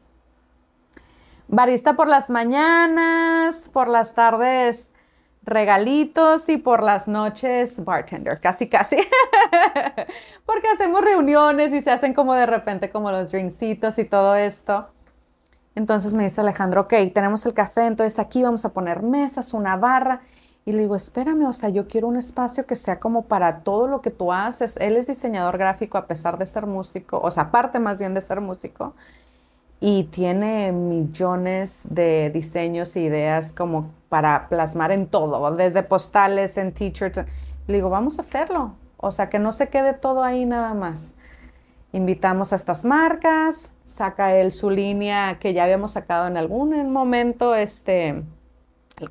Barista 1.49 1.95
por 1.95 2.07
las 2.09 2.31
mañanas, 2.31 3.69
por 3.73 3.89
las 3.89 4.15
tardes 4.15 4.91
regalitos 5.43 6.49
y 6.49 6.59
por 6.59 6.83
las 6.83 7.09
noches 7.09 7.85
bartender, 7.85 8.41
casi 8.41 8.69
casi. 8.69 8.97
Porque 10.47 10.69
hacemos 10.73 11.03
reuniones 11.03 11.73
y 11.73 11.81
se 11.81 11.91
hacen 11.91 12.15
como 12.15 12.35
de 12.35 12.47
repente 12.47 12.91
como 12.91 13.11
los 13.11 13.33
drinkcitos 13.33 13.99
y 13.99 14.05
todo 14.05 14.37
esto. 14.37 14.89
Entonces 15.75 16.15
me 16.15 16.23
dice 16.23 16.41
Alejandro, 16.41 16.83
ok, 16.83 16.95
tenemos 17.13 17.45
el 17.47 17.55
café, 17.55 17.87
entonces 17.87 18.21
aquí 18.21 18.43
vamos 18.43 18.65
a 18.65 18.73
poner 18.73 19.03
mesas, 19.03 19.53
una 19.53 19.77
barra. 19.77 20.21
Y 20.65 20.73
le 20.73 20.81
digo, 20.83 20.95
espérame, 20.95 21.47
o 21.47 21.53
sea, 21.53 21.71
yo 21.71 21.89
quiero 21.89 22.07
un 22.07 22.17
espacio 22.17 22.67
que 22.67 22.77
sea 22.77 23.01
como 23.01 23.23
para 23.27 23.61
todo 23.61 23.89
lo 23.89 24.03
que 24.03 24.11
tú 24.11 24.33
haces. 24.33 24.77
Él 24.77 24.97
es 24.97 25.07
diseñador 25.07 25.59
gráfico 25.59 25.97
a 25.99 26.07
pesar 26.07 26.39
de 26.39 26.47
ser 26.47 26.67
músico, 26.67 27.19
o 27.23 27.31
sea, 27.31 27.45
aparte 27.45 27.79
más 27.79 27.99
bien 27.99 28.15
de 28.15 28.21
ser 28.21 28.41
músico. 28.41 28.95
Y 29.81 30.05
tiene 30.05 30.73
millones 30.73 31.87
de 31.89 32.31
diseños 32.31 32.95
e 32.97 33.01
ideas 33.01 33.53
como 33.53 33.91
para 34.11 34.49
plasmar 34.49 34.93
en 34.93 35.07
todo, 35.07 35.51
desde 35.55 35.83
postales, 35.83 36.59
en 36.59 36.73
t-shirts. 36.73 37.25
Le 37.67 37.75
digo, 37.75 37.89
vamos 37.89 38.19
a 38.19 38.23
hacerlo. 38.23 38.75
O 38.99 39.13
sea, 39.13 39.31
que 39.31 39.39
no 39.39 39.53
se 39.53 39.69
quede 39.71 39.95
todo 39.95 40.23
ahí 40.23 40.45
nada 40.45 40.75
más. 40.75 41.15
Invitamos 41.93 42.53
a 42.53 42.57
estas 42.57 42.85
marcas, 42.85 43.73
saca 43.85 44.35
él 44.37 44.53
su 44.53 44.71
línea 44.71 45.39
que 45.41 45.55
ya 45.55 45.65
habíamos 45.65 45.93
sacado 45.93 46.29
en 46.29 46.37
algún 46.37 46.93
momento, 46.93 47.55
este, 47.57 48.23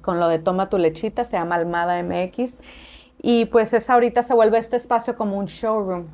con 0.01 0.19
lo 0.19 0.27
de 0.27 0.39
Toma 0.39 0.69
tu 0.69 0.77
lechita, 0.77 1.23
se 1.23 1.37
llama 1.37 1.55
Almada 1.55 2.01
MX. 2.01 2.55
Y 3.21 3.45
pues 3.45 3.73
es 3.73 3.89
ahorita 3.89 4.23
se 4.23 4.33
vuelve 4.33 4.57
este 4.57 4.77
espacio 4.77 5.15
como 5.17 5.37
un 5.37 5.45
showroom. 5.45 6.07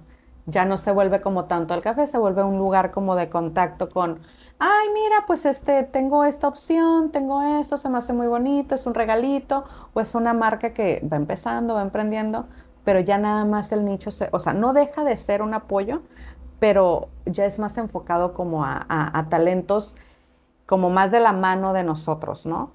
Ya 0.48 0.65
no 0.65 0.77
se 0.77 0.91
vuelve 0.91 1.22
como 1.22 1.46
tanto 1.46 1.74
el 1.74 1.82
café, 1.82 2.08
se 2.08 2.17
vuelve 2.17 2.44
un 2.44 2.58
lugar 2.58 2.91
como 2.91 3.15
de 3.15 3.29
contacto 3.29 3.89
con, 3.89 4.20
ay, 4.60 4.88
mira, 4.94 5.25
pues 5.25 5.46
este, 5.46 5.84
tengo 5.84 6.24
esta 6.24 6.48
opción, 6.48 7.12
tengo 7.12 7.41
esto, 7.41 7.77
se 7.77 7.89
me 7.89 7.98
hace 7.98 8.13
muy 8.13 8.27
bonito, 8.27 8.75
es 8.75 8.86
un 8.86 8.94
regalito, 8.94 9.65
o 9.94 10.01
es 10.01 10.13
una 10.13 10.34
marca 10.34 10.74
que 10.74 11.01
va 11.12 11.17
empezando, 11.17 11.74
va 11.74 11.82
emprendiendo, 11.82 12.46
pero 12.84 13.00
ya 13.00 13.17
nada 13.17 13.44
más 13.46 13.72
el 13.72 13.86
nicho, 13.86 14.12
se, 14.12 14.29
o 14.32 14.39
sea, 14.39 14.53
no 14.53 14.74
deja 14.74 15.03
de 15.03 15.17
ser 15.17 15.41
un 15.41 15.55
apoyo, 15.55 16.03
pero 16.60 17.10
ya 17.25 17.46
es 17.46 17.60
más 17.60 17.77
enfocado 17.77 18.34
como 18.34 18.63
a, 18.63 19.27
talentos 19.29 19.96
como 20.65 20.89
más 20.89 21.12
de 21.12 21.20
la 21.20 21.32
mano 21.32 21.74
de 21.74 21.84
nosotros, 21.84 22.46
¿no? 22.46 22.72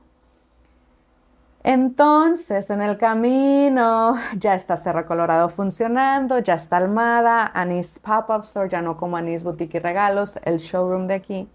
Entonces, 1.63 2.71
en 2.71 2.81
el 2.81 2.97
camino 2.97 4.15
ya 4.37 4.55
está 4.55 4.77
Cerro 4.77 5.07
Colorado 5.07 5.49
funcionando, 5.49 6.39
ya 6.39 6.55
está 6.55 6.79
Almada, 6.79 7.51
Anis 7.55 7.99
Pop-Up 7.99 8.45
Store, 8.45 8.69
ya 8.69 8.83
no 8.83 8.97
como 8.97 9.17
Anis 9.17 9.45
Boutique 9.45 9.77
y 9.77 9.81
Regalos, 9.81 10.39
el 10.45 10.59
showroom 10.59 11.07
de 11.07 11.15
aquí. 11.15 11.49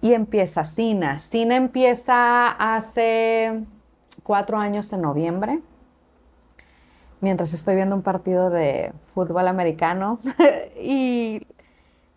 Y 0.00 0.12
empieza 0.12 0.64
Cina. 0.64 1.18
Cina 1.18 1.56
empieza 1.56 2.48
hace 2.48 3.64
cuatro 4.22 4.58
años 4.58 4.92
en 4.92 5.02
noviembre 5.02 5.62
mientras 7.24 7.54
estoy 7.54 7.74
viendo 7.74 7.96
un 7.96 8.02
partido 8.02 8.50
de 8.50 8.92
fútbol 9.14 9.48
americano 9.48 10.18
y 10.80 11.46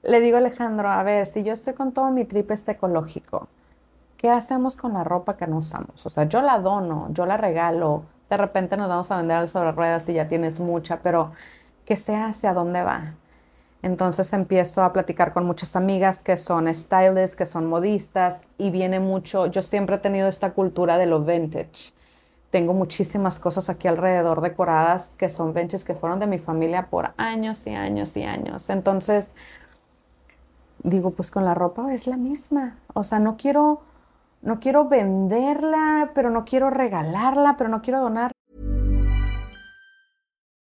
le 0.03 0.19
digo 0.19 0.35
a 0.35 0.39
Alejandro, 0.39 0.89
a 0.89 1.01
ver, 1.01 1.25
si 1.25 1.43
yo 1.43 1.53
estoy 1.53 1.73
con 1.73 1.93
todo 1.93 2.11
mi 2.11 2.25
trip 2.25 2.51
este 2.51 2.73
ecológico, 2.73 3.47
¿qué 4.17 4.29
hacemos 4.29 4.77
con 4.77 4.93
la 4.93 5.03
ropa 5.03 5.37
que 5.37 5.47
no 5.47 5.57
usamos? 5.57 6.05
O 6.05 6.09
sea, 6.09 6.25
yo 6.25 6.41
la 6.41 6.59
dono, 6.59 7.07
yo 7.11 7.25
la 7.25 7.37
regalo, 7.37 8.03
de 8.29 8.37
repente 8.37 8.77
nos 8.77 8.89
vamos 8.89 9.11
a 9.11 9.17
vender 9.17 9.37
al 9.37 9.47
sobre 9.47 9.71
ruedas 9.71 10.09
y 10.09 10.13
ya 10.13 10.27
tienes 10.27 10.59
mucha, 10.59 11.01
pero 11.01 11.31
¿qué 11.85 11.95
se 11.95 12.15
hace? 12.15 12.47
¿A 12.47 12.53
dónde 12.53 12.83
va? 12.83 13.13
Entonces 13.81 14.33
empiezo 14.33 14.83
a 14.83 14.91
platicar 14.91 15.33
con 15.33 15.45
muchas 15.45 15.75
amigas 15.75 16.23
que 16.23 16.35
son 16.35 16.73
stylists, 16.73 17.35
que 17.35 17.45
son 17.45 17.67
modistas 17.67 18.41
y 18.57 18.71
viene 18.71 18.99
mucho, 18.99 19.45
yo 19.47 19.61
siempre 19.61 19.97
he 19.97 19.99
tenido 19.99 20.27
esta 20.27 20.53
cultura 20.53 20.97
de 20.97 21.05
lo 21.05 21.21
vintage 21.23 21.93
tengo 22.49 22.73
muchísimas 22.73 23.39
cosas 23.39 23.69
aquí 23.69 23.87
alrededor 23.87 24.41
decoradas 24.41 25.13
que 25.17 25.29
son 25.29 25.53
benches 25.53 25.83
que 25.83 25.95
fueron 25.95 26.19
de 26.19 26.27
mi 26.27 26.39
familia 26.39 26.87
por 26.89 27.11
años 27.17 27.67
y 27.67 27.71
años 27.71 28.15
y 28.15 28.23
años. 28.23 28.69
Entonces, 28.69 29.31
digo, 30.83 31.11
pues 31.11 31.29
con 31.29 31.43
la 31.45 31.53
ropa 31.53 31.93
es 31.93 32.07
la 32.07 32.17
misma. 32.17 32.77
O 32.93 33.03
sea, 33.03 33.19
no 33.19 33.37
quiero, 33.37 33.81
no 34.41 34.59
quiero 34.59 34.87
venderla, 34.87 36.11
pero 36.13 36.29
no 36.29 36.45
quiero 36.45 36.69
regalarla, 36.69 37.55
pero 37.57 37.69
no 37.69 37.81
quiero 37.81 38.01
donar. 38.01 38.31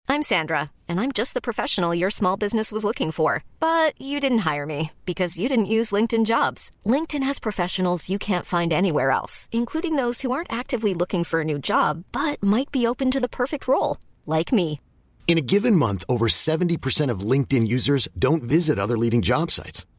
I'm 0.09 0.23
Sandra, 0.23 0.71
and 0.87 1.01
I'm 1.01 1.11
just 1.11 1.33
the 1.33 1.41
professional 1.41 1.95
your 1.95 2.11
small 2.11 2.37
business 2.37 2.71
was 2.71 2.85
looking 2.85 3.13
for. 3.13 3.45
But 3.61 3.99
you 3.99 4.21
didn't 4.21 4.47
hire 4.51 4.67
me 4.67 4.91
because 5.07 5.39
you 5.39 5.49
didn't 5.49 5.73
use 5.79 5.91
LinkedIn 5.91 6.27
jobs. 6.27 6.71
LinkedIn 6.85 7.23
has 7.23 7.41
professionals 7.41 8.11
you 8.11 8.19
can't 8.19 8.45
find 8.45 8.73
anywhere 8.75 9.11
else, 9.11 9.49
including 9.53 9.97
those 9.97 10.21
who 10.21 10.31
aren't 10.31 10.53
actively 10.53 10.93
looking 10.93 11.25
for 11.25 11.41
a 11.41 11.45
new 11.45 11.59
job, 11.59 12.05
but 12.13 12.43
might 12.43 12.71
be 12.71 12.87
open 12.87 13.11
to 13.11 13.21
the 13.21 13.29
perfect 13.29 13.67
role, 13.67 13.97
like 14.27 14.53
me. 14.53 14.81
In 15.27 15.39
a 15.39 15.49
given 15.55 15.77
month, 15.77 16.05
over 16.11 16.29
70% 16.29 17.11
of 17.11 17.21
LinkedIn 17.21 17.67
users 17.67 18.07
don't 18.19 18.43
visit 18.43 18.79
other 18.79 18.99
leading 18.99 19.23
job 19.23 19.51
sites. 19.51 19.87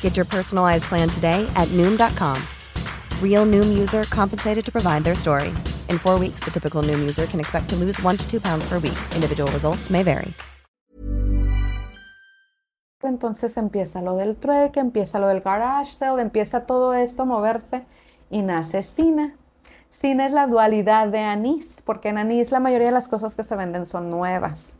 Get 0.00 0.16
your 0.16 0.26
personalized 0.26 0.84
plan 0.84 1.08
today 1.08 1.46
at 1.54 1.68
Noom.com. 1.68 2.36
Real 3.22 3.46
Noom 3.46 3.78
user 3.78 4.02
compensated 4.10 4.64
to 4.64 4.72
provide 4.72 5.04
their 5.04 5.14
story. 5.14 5.50
In 5.88 5.98
four 5.98 6.18
weeks, 6.18 6.40
the 6.40 6.50
typical 6.50 6.82
Noom 6.82 6.98
user 7.00 7.26
can 7.26 7.38
expect 7.38 7.68
to 7.68 7.76
lose 7.76 8.02
one 8.02 8.16
to 8.16 8.28
two 8.28 8.40
pounds 8.40 8.68
per 8.68 8.80
week. 8.80 8.98
Individual 9.14 9.48
results 9.52 9.90
may 9.90 10.02
vary. 10.02 10.34
Entonces 13.00 13.56
empieza 13.56 14.02
lo 14.02 14.16
del 14.16 14.36
trueque, 14.36 14.80
empieza 14.80 15.20
lo 15.20 15.28
del 15.28 15.40
garage 15.40 15.92
sale, 15.92 16.20
empieza 16.20 16.66
todo 16.66 16.92
esto 16.94 17.22
a 17.22 17.26
moverse 17.26 17.86
y 18.28 18.42
nace 18.42 18.82
Cina. 18.82 19.36
Cina 19.88 20.26
es 20.26 20.32
la 20.32 20.48
dualidad 20.48 21.06
de 21.08 21.20
anís, 21.20 21.80
porque 21.84 22.08
en 22.08 22.18
anís 22.18 22.50
la 22.50 22.58
mayoría 22.58 22.88
de 22.88 22.92
las 22.92 23.08
cosas 23.08 23.36
que 23.36 23.44
se 23.44 23.54
venden 23.54 23.86
son 23.86 24.10
nuevas. 24.10 24.74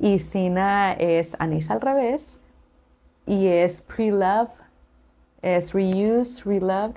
Y 0.00 0.18
Cina 0.18 0.92
es 0.92 1.36
anís 1.38 1.70
al 1.70 1.80
revés 1.80 2.40
y 3.26 3.48
es 3.48 3.82
pre-love, 3.82 4.50
es 5.42 5.72
reuse, 5.74 6.42
reloved. 6.44 6.96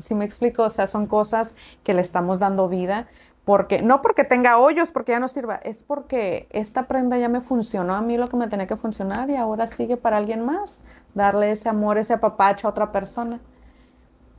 Si 0.00 0.14
me 0.14 0.24
explico, 0.24 0.64
o 0.64 0.70
sea, 0.70 0.86
son 0.86 1.06
cosas 1.06 1.54
que 1.82 1.94
le 1.94 2.00
estamos 2.00 2.38
dando 2.38 2.68
vida 2.68 3.06
porque 3.48 3.80
no 3.80 4.02
porque 4.02 4.24
tenga 4.24 4.58
hoyos, 4.58 4.92
porque 4.92 5.12
ya 5.12 5.20
no 5.20 5.26
sirva, 5.26 5.54
es 5.56 5.82
porque 5.82 6.46
esta 6.50 6.86
prenda 6.86 7.16
ya 7.16 7.30
me 7.30 7.40
funcionó 7.40 7.94
a 7.94 8.02
mí 8.02 8.18
lo 8.18 8.28
que 8.28 8.36
me 8.36 8.46
tenía 8.46 8.66
que 8.66 8.76
funcionar 8.76 9.30
y 9.30 9.36
ahora 9.36 9.66
sigue 9.66 9.96
para 9.96 10.18
alguien 10.18 10.44
más, 10.44 10.80
darle 11.14 11.50
ese 11.52 11.70
amor, 11.70 11.96
ese 11.96 12.12
apapacho 12.12 12.68
a 12.68 12.72
otra 12.72 12.92
persona. 12.92 13.40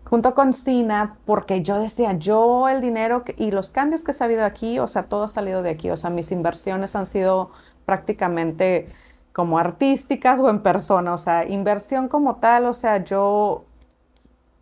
Junto 0.07 0.35
con 0.35 0.53
Sina, 0.53 1.17
porque 1.25 1.63
yo 1.63 1.79
decía, 1.79 2.13
yo 2.13 2.69
el 2.69 2.81
dinero 2.81 3.23
y 3.35 3.49
los 3.49 3.71
cambios 3.71 4.03
que 4.03 4.11
he 4.11 4.13
sabido 4.13 4.45
aquí, 4.45 4.77
o 4.77 4.85
sea, 4.85 5.01
todo 5.01 5.23
ha 5.23 5.27
salido 5.27 5.63
de 5.63 5.71
aquí, 5.71 5.89
o 5.89 5.95
sea, 5.95 6.11
mis 6.11 6.31
inversiones 6.31 6.95
han 6.95 7.07
sido 7.07 7.49
prácticamente 7.87 8.89
como 9.39 9.57
artísticas 9.57 10.41
o 10.41 10.49
en 10.49 10.59
persona, 10.59 11.13
o 11.13 11.17
sea, 11.17 11.47
inversión 11.47 12.09
como 12.09 12.35
tal, 12.41 12.65
o 12.65 12.73
sea, 12.73 13.05
yo 13.05 13.63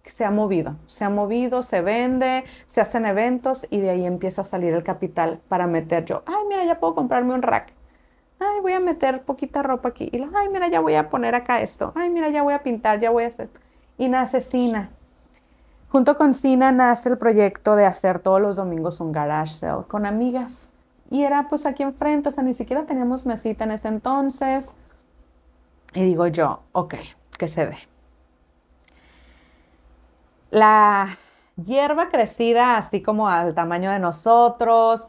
se 0.05 0.23
ha 0.23 0.29
movido, 0.29 0.75
se 0.85 1.03
ha 1.03 1.09
movido, 1.09 1.63
se 1.63 1.81
vende, 1.81 2.43
se 2.67 2.79
hacen 2.79 3.07
eventos 3.07 3.65
y 3.71 3.79
de 3.79 3.89
ahí 3.89 4.05
empieza 4.05 4.41
a 4.41 4.43
salir 4.43 4.75
el 4.75 4.83
capital 4.83 5.39
para 5.49 5.65
meter 5.65 6.05
yo, 6.05 6.21
ay, 6.27 6.43
mira, 6.47 6.63
ya 6.63 6.79
puedo 6.79 6.93
comprarme 6.93 7.33
un 7.33 7.41
rack. 7.41 7.73
Ay, 8.37 8.61
voy 8.61 8.73
a 8.73 8.79
meter 8.79 9.23
poquita 9.23 9.63
ropa 9.63 9.89
aquí. 9.89 10.09
Y 10.11 10.19
lo, 10.19 10.29
ay, 10.37 10.47
mira, 10.49 10.67
ya 10.67 10.79
voy 10.79 10.93
a 10.93 11.09
poner 11.09 11.33
acá 11.33 11.59
esto. 11.59 11.91
Ay, 11.95 12.11
mira, 12.11 12.29
ya 12.29 12.43
voy 12.43 12.53
a 12.53 12.61
pintar, 12.61 12.99
ya 12.99 13.09
voy 13.09 13.23
a 13.23 13.27
hacer. 13.29 13.49
Y 13.97 14.09
nace 14.09 14.41
Sina. 14.41 14.91
Junto 15.89 16.19
con 16.19 16.35
Sina 16.35 16.71
nace 16.71 17.09
el 17.09 17.17
proyecto 17.17 17.75
de 17.75 17.87
hacer 17.87 18.19
todos 18.19 18.39
los 18.39 18.55
domingos 18.55 18.99
un 18.99 19.11
garage 19.11 19.53
sale 19.53 19.85
con 19.87 20.05
amigas. 20.05 20.69
Y 21.09 21.23
era 21.23 21.47
pues 21.49 21.65
aquí 21.65 21.83
enfrente, 21.83 22.29
o 22.29 22.31
sea, 22.31 22.43
ni 22.43 22.53
siquiera 22.53 22.85
teníamos 22.85 23.25
mesita 23.25 23.63
en 23.63 23.71
ese 23.71 23.87
entonces. 23.87 24.73
Y 25.93 26.03
digo 26.03 26.27
yo, 26.27 26.61
ok, 26.73 26.95
que 27.37 27.47
se 27.47 27.65
dé. 27.65 27.77
La 30.49 31.17
hierba 31.55 32.09
crecida 32.09 32.77
así 32.77 33.01
como 33.01 33.27
al 33.29 33.53
tamaño 33.53 33.91
de 33.91 33.99
nosotros, 33.99 35.03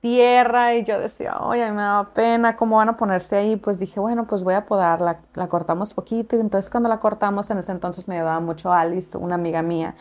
tierra, 0.00 0.74
y 0.74 0.84
yo 0.84 0.98
decía, 0.98 1.38
oye, 1.40 1.70
me 1.70 1.82
daba 1.82 2.12
pena, 2.14 2.56
¿cómo 2.56 2.76
van 2.76 2.88
a 2.88 2.96
ponerse 2.96 3.36
ahí? 3.36 3.56
Pues 3.56 3.78
dije, 3.78 4.00
bueno, 4.00 4.26
pues 4.26 4.42
voy 4.42 4.54
a 4.54 4.66
podarla, 4.66 5.20
la 5.34 5.48
cortamos 5.48 5.92
poquito, 5.94 6.36
y 6.36 6.40
entonces 6.40 6.70
cuando 6.70 6.88
la 6.88 7.00
cortamos, 7.00 7.50
en 7.50 7.58
ese 7.58 7.72
entonces 7.72 8.08
me 8.08 8.16
ayudaba 8.16 8.40
mucho 8.40 8.72
Alice, 8.72 9.16
una 9.16 9.34
amiga 9.34 9.62
mía, 9.62 9.94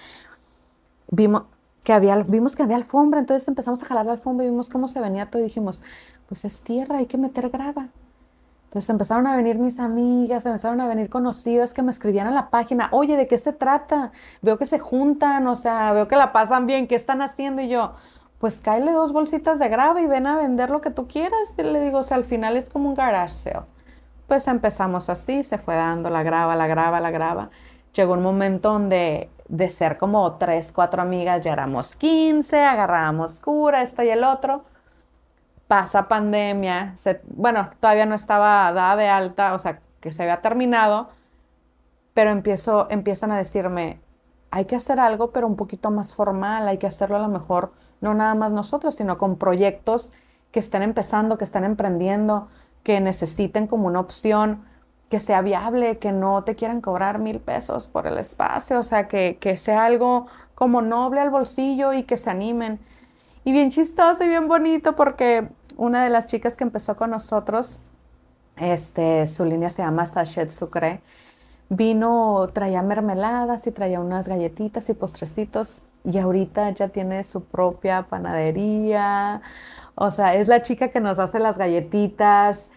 vimos 1.09 1.43
que 1.89 1.93
había, 1.93 2.17
vimos 2.17 2.55
que 2.55 2.61
había 2.61 2.75
alfombra, 2.75 3.19
entonces 3.19 3.47
empezamos 3.47 3.81
a 3.81 3.85
jalar 3.87 4.05
la 4.05 4.11
alfombra 4.11 4.45
y 4.45 4.49
vimos 4.51 4.69
cómo 4.69 4.85
se 4.85 5.01
venía 5.01 5.31
todo 5.31 5.41
y 5.41 5.45
dijimos, 5.45 5.81
pues 6.27 6.45
es 6.45 6.61
tierra, 6.61 6.97
hay 6.97 7.07
que 7.07 7.17
meter 7.17 7.49
grava. 7.49 7.87
Entonces 8.65 8.91
empezaron 8.91 9.25
a 9.25 9.35
venir 9.35 9.57
mis 9.57 9.79
amigas, 9.79 10.45
empezaron 10.45 10.81
a 10.81 10.87
venir 10.87 11.09
conocidas 11.09 11.73
que 11.73 11.81
me 11.81 11.89
escribían 11.89 12.27
a 12.27 12.31
la 12.31 12.51
página, 12.51 12.89
oye, 12.91 13.17
¿de 13.17 13.25
qué 13.25 13.39
se 13.39 13.53
trata? 13.53 14.11
Veo 14.43 14.59
que 14.59 14.67
se 14.67 14.77
juntan, 14.77 15.47
o 15.47 15.55
sea, 15.55 15.91
veo 15.91 16.07
que 16.07 16.15
la 16.15 16.31
pasan 16.31 16.67
bien, 16.67 16.87
¿qué 16.87 16.93
están 16.93 17.23
haciendo? 17.23 17.63
Y 17.63 17.69
yo, 17.69 17.95
pues 18.37 18.61
cáele 18.61 18.91
dos 18.91 19.11
bolsitas 19.11 19.57
de 19.57 19.67
grava 19.67 19.99
y 19.99 20.05
ven 20.05 20.27
a 20.27 20.35
vender 20.35 20.69
lo 20.69 20.81
que 20.81 20.91
tú 20.91 21.07
quieras. 21.07 21.55
Le 21.57 21.79
digo, 21.79 21.97
o 21.97 22.03
sea, 22.03 22.17
al 22.17 22.25
final 22.25 22.55
es 22.55 22.69
como 22.69 22.87
un 22.87 22.93
garage. 22.93 23.51
Pues 24.27 24.47
empezamos 24.47 25.09
así, 25.09 25.43
se 25.43 25.57
fue 25.57 25.73
dando 25.73 26.11
la 26.11 26.21
grava, 26.21 26.55
la 26.55 26.67
grava, 26.67 26.99
la 26.99 27.09
grava. 27.09 27.49
Llegó 27.93 28.13
un 28.13 28.23
momento 28.23 28.71
donde 28.71 29.29
de 29.47 29.69
ser 29.69 29.97
como 29.97 30.35
tres, 30.35 30.71
cuatro 30.71 31.01
amigas, 31.01 31.43
ya 31.43 31.53
éramos 31.53 31.95
15, 31.95 32.63
agarrábamos 32.63 33.39
cura, 33.39 33.81
esto 33.81 34.03
y 34.03 34.09
el 34.09 34.23
otro 34.23 34.63
pasa 35.69 36.07
pandemia, 36.07 36.95
bueno, 37.27 37.69
todavía 37.79 38.07
no 38.07 38.15
estaba 38.15 38.73
dada 38.73 38.95
de 38.95 39.07
alta, 39.07 39.53
o 39.53 39.59
sea, 39.59 39.81
que 39.99 40.11
se 40.11 40.23
había 40.23 40.41
terminado, 40.41 41.09
pero 42.15 42.31
empiezo, 42.31 42.87
empiezan 42.89 43.31
a 43.31 43.37
decirme, 43.37 44.01
hay 44.49 44.65
que 44.65 44.75
hacer 44.75 44.99
algo, 44.99 45.29
pero 45.31 45.45
un 45.45 45.55
poquito 45.55 45.91
más 45.91 46.15
formal, 46.15 46.67
hay 46.67 46.79
que 46.79 46.87
hacerlo 46.87 47.17
a 47.17 47.19
lo 47.19 47.27
mejor, 47.27 47.71
no 48.01 48.15
nada 48.15 48.33
más 48.33 48.51
nosotros, 48.51 48.95
sino 48.95 49.19
con 49.19 49.37
proyectos 49.37 50.11
que 50.51 50.59
estén 50.59 50.81
empezando, 50.81 51.37
que 51.37 51.43
estén 51.43 51.63
emprendiendo, 51.63 52.47
que 52.81 52.99
necesiten 52.99 53.67
como 53.67 53.85
una 53.85 53.99
opción, 53.99 54.65
que 55.09 55.19
sea 55.19 55.41
viable, 55.41 55.97
que 55.97 56.11
no 56.11 56.43
te 56.43 56.55
quieran 56.55 56.81
cobrar 56.81 57.19
mil 57.19 57.39
pesos 57.39 57.87
por 57.87 58.07
el 58.07 58.17
espacio, 58.17 58.79
o 58.79 58.83
sea, 58.83 59.07
que, 59.07 59.37
que 59.39 59.57
sea 59.57 59.85
algo 59.85 60.27
como 60.55 60.81
noble 60.81 61.19
al 61.19 61.29
bolsillo 61.29 61.93
y 61.93 62.03
que 62.03 62.17
se 62.17 62.29
animen. 62.29 62.79
Y 63.43 63.51
bien 63.51 63.71
chistoso 63.71 64.23
y 64.23 64.27
bien 64.27 64.47
bonito 64.47 64.95
porque 64.95 65.49
una 65.77 66.03
de 66.03 66.09
las 66.09 66.27
chicas 66.27 66.55
que 66.55 66.63
empezó 66.63 66.95
con 66.97 67.09
nosotros, 67.09 67.79
este, 68.57 69.25
su 69.27 69.45
línea 69.45 69.69
se 69.69 69.81
llama 69.81 70.05
Sachet 70.05 70.49
Sucre, 70.49 71.01
vino, 71.69 72.49
traía 72.53 72.81
mermeladas 72.83 73.65
y 73.67 73.71
traía 73.71 73.99
unas 74.01 74.27
galletitas 74.27 74.89
y 74.89 74.93
postrecitos 74.93 75.81
y 76.03 76.17
ahorita 76.17 76.69
ya 76.71 76.89
tiene 76.89 77.23
su 77.23 77.43
propia 77.43 78.03
panadería. 78.03 79.41
O 79.95 80.11
sea, 80.11 80.35
es 80.35 80.47
la 80.47 80.61
chica 80.61 80.89
que 80.89 80.99
nos 80.99 81.19
hace 81.19 81.39
las 81.39 81.57
galletitas, 81.57 82.69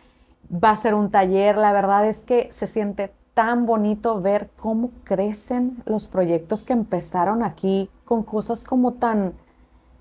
va 0.53 0.71
a 0.71 0.77
ser 0.77 0.95
un 0.95 1.11
taller. 1.11 1.57
La 1.57 1.73
verdad 1.73 2.07
es 2.07 2.21
que 2.21 2.49
se 2.53 2.67
siente 2.67 3.13
tan 3.35 3.67
bonito 3.67 4.21
ver 4.21 4.51
cómo 4.59 4.91
crecen 5.05 5.83
los 5.87 6.09
proyectos 6.09 6.65
que 6.65 6.73
empezaron 6.73 7.43
aquí 7.43 7.91
con 8.05 8.23
cosas 8.23 8.63
como 8.63 8.95
tan 8.95 9.33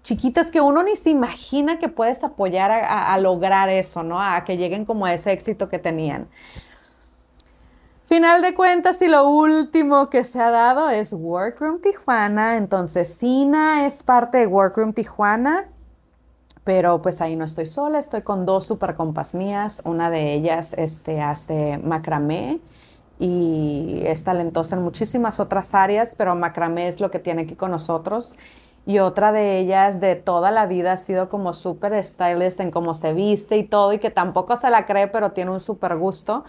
chiquitas 0.03 0.49
que 0.49 0.61
uno 0.61 0.83
ni 0.83 0.95
se 0.95 1.09
imagina 1.09 1.79
que 1.79 1.87
puedes 1.87 2.23
apoyar 2.23 2.71
a, 2.71 3.17
lograr 3.19 3.69
eso, 3.69 4.03
¿no? 4.03 4.21
A 4.21 4.43
que 4.43 4.57
lleguen 4.57 4.85
como 4.85 5.05
a 5.05 5.13
ese 5.13 5.31
éxito 5.31 5.69
que 5.69 5.79
tenían. 5.79 6.27
Final 8.07 8.41
de 8.41 8.53
cuentas, 8.53 9.01
y 9.01 9.07
lo 9.07 9.29
último 9.29 10.09
que 10.09 10.25
se 10.25 10.41
ha 10.41 10.49
dado 10.49 10.89
es 10.89 11.13
Workroom 11.13 11.79
Tijuana. 11.79 12.57
Entonces, 12.57 13.15
Sina 13.19 13.85
es 13.85 14.03
parte 14.03 14.39
de 14.39 14.47
Workroom 14.47 14.91
Tijuana, 14.91 15.67
pero 16.63 17.01
pues 17.01 17.21
ahí 17.21 17.35
no 17.35 17.45
estoy 17.45 17.65
sola, 17.65 17.99
estoy 17.99 18.21
con 18.21 18.45
dos 18.45 18.65
super 18.65 18.95
compas 18.95 19.33
mías. 19.33 19.81
Una 19.85 20.09
de 20.09 20.33
ellas 20.33 20.73
este, 20.77 21.21
hace 21.21 21.79
macramé 21.79 22.59
y 23.19 24.01
es 24.05 24.23
talentosa 24.23 24.75
en 24.75 24.83
muchísimas 24.83 25.39
otras 25.39 25.73
áreas, 25.73 26.15
pero 26.17 26.35
macramé 26.35 26.87
es 26.87 26.99
lo 26.99 27.11
que 27.11 27.19
tiene 27.19 27.43
aquí 27.43 27.55
con 27.55 27.71
nosotros 27.71 28.35
y 28.85 28.99
otra 28.99 29.31
de 29.31 29.59
ellas 29.59 29.99
de 29.99 30.15
toda 30.15 30.51
la 30.51 30.65
vida 30.65 30.93
ha 30.93 30.97
sido 30.97 31.29
como 31.29 31.53
súper 31.53 32.03
stylist 32.03 32.59
en 32.59 32.71
cómo 32.71 32.93
se 32.93 33.13
viste 33.13 33.57
y 33.57 33.63
todo 33.63 33.93
y 33.93 33.99
que 33.99 34.09
tampoco 34.09 34.57
se 34.57 34.69
la 34.69 34.85
cree 34.85 35.07
pero 35.07 35.31
tiene 35.31 35.51
un 35.51 35.59
súper 35.59 35.97
gusto. 35.97 36.43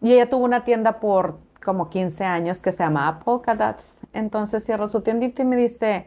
Y 0.00 0.12
ella 0.12 0.28
tuvo 0.28 0.44
una 0.44 0.64
tienda 0.64 1.00
por 1.00 1.38
como 1.64 1.88
15 1.88 2.24
años 2.24 2.58
que 2.58 2.72
se 2.72 2.78
llama 2.78 3.20
Polka 3.24 3.54
Dots. 3.54 4.00
Entonces 4.12 4.64
cierra 4.64 4.88
su 4.88 5.00
tiendita 5.00 5.42
y 5.42 5.44
me 5.44 5.56
dice, 5.56 6.06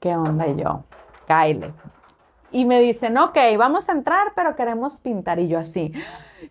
¿qué 0.00 0.16
onda? 0.16 0.46
Y 0.48 0.56
yo, 0.56 0.84
Kyle, 1.28 1.72
y 2.50 2.64
me 2.64 2.80
dicen, 2.80 3.18
ok, 3.18 3.36
vamos 3.58 3.88
a 3.88 3.92
entrar, 3.92 4.32
pero 4.34 4.56
queremos 4.56 5.00
pintar. 5.00 5.38
Y 5.38 5.48
yo 5.48 5.58
así, 5.58 5.92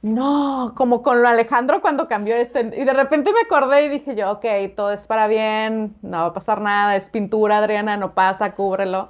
no, 0.04 0.74
como 0.76 1.02
con 1.02 1.24
lo 1.24 1.28
Alejandro 1.28 1.82
cuando 1.82 2.08
cambió 2.08 2.36
este. 2.36 2.62
Y 2.80 2.86
de 2.86 2.94
repente 2.94 3.32
me 3.34 3.42
acordé 3.42 3.86
y 3.86 3.90
dije 3.90 4.16
yo, 4.16 4.32
ok, 4.34 4.46
todo 4.76 4.92
es 4.92 5.08
para 5.08 5.28
bien, 5.28 5.96
no 6.04 6.18
va 6.18 6.26
a 6.26 6.34
pasar 6.34 6.62
nada, 6.62 6.96
es 6.96 7.10
pintura, 7.10 7.58
Adriana, 7.58 7.98
no 7.98 8.14
pasa, 8.14 8.54
cúbrelo. 8.54 9.10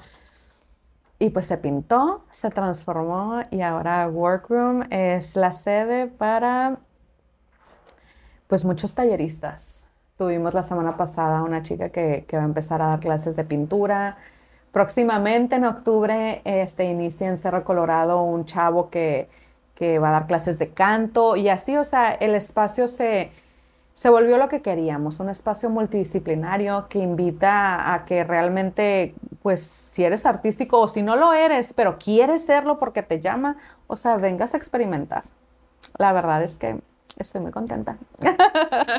Y 1.20 1.32
pues 1.32 1.48
se 1.48 1.58
pintó, 1.58 2.24
se 2.30 2.50
transformó 2.52 3.42
y 3.50 3.62
ahora 3.62 4.08
Workroom 4.08 4.84
es 4.92 5.36
la 5.36 5.52
sede 5.52 6.08
para 6.08 6.78
pues 8.48 8.64
muchos 8.64 8.94
talleristas. 8.96 9.90
Tuvimos 10.18 10.54
la 10.54 10.64
semana 10.64 10.96
pasada 10.96 11.44
una 11.44 11.64
chica 11.64 11.90
que, 11.90 12.26
que 12.28 12.38
va 12.38 12.44
a 12.44 12.46
empezar 12.46 12.82
a 12.82 12.88
dar 12.88 13.00
clases 13.00 13.36
de 13.36 13.44
pintura, 13.44 14.18
Próximamente 14.72 15.56
en 15.56 15.66
octubre 15.66 16.42
este, 16.44 16.86
inicia 16.86 17.28
en 17.28 17.38
Cerro 17.38 17.64
Colorado 17.64 18.22
un 18.22 18.46
chavo 18.46 18.90
que, 18.90 19.30
va 19.82 20.10
a 20.10 20.12
dar 20.12 20.28
clases 20.28 20.58
de 20.58 20.70
canto 20.70 21.36
y 21.36 21.50
así, 21.50 21.78
o 21.78 21.84
sea, 21.84 22.10
el 22.10 22.34
espacio 22.34 22.88
se, 22.88 23.32
se 23.92 24.10
volvió 24.10 24.38
lo 24.38 24.50
que 24.50 24.62
queríamos, 24.64 25.20
un 25.20 25.30
espacio 25.30 25.70
multidisciplinario 25.70 26.88
que 26.90 27.00
invita 27.00 27.94
a 27.94 28.06
que 28.06 28.24
realmente, 28.24 29.14
pues 29.44 29.62
si 29.62 30.04
eres 30.04 30.26
artístico 30.26 30.82
o 30.82 30.88
si 30.88 31.04
no 31.04 31.16
lo 31.16 31.34
eres, 31.34 31.74
pero 31.74 32.00
quieres 32.00 32.46
serlo 32.46 32.80
porque 32.80 33.04
te 33.04 33.20
llama, 33.22 33.58
o 33.86 33.96
sea, 33.96 34.18
vengas 34.18 34.56
a 34.56 34.58
experimentar. 34.58 35.24
La 35.98 36.12
verdad 36.12 36.44
es 36.44 36.56
que 36.56 36.80
estoy 37.18 37.42
muy 37.42 37.52
contenta. 37.52 37.98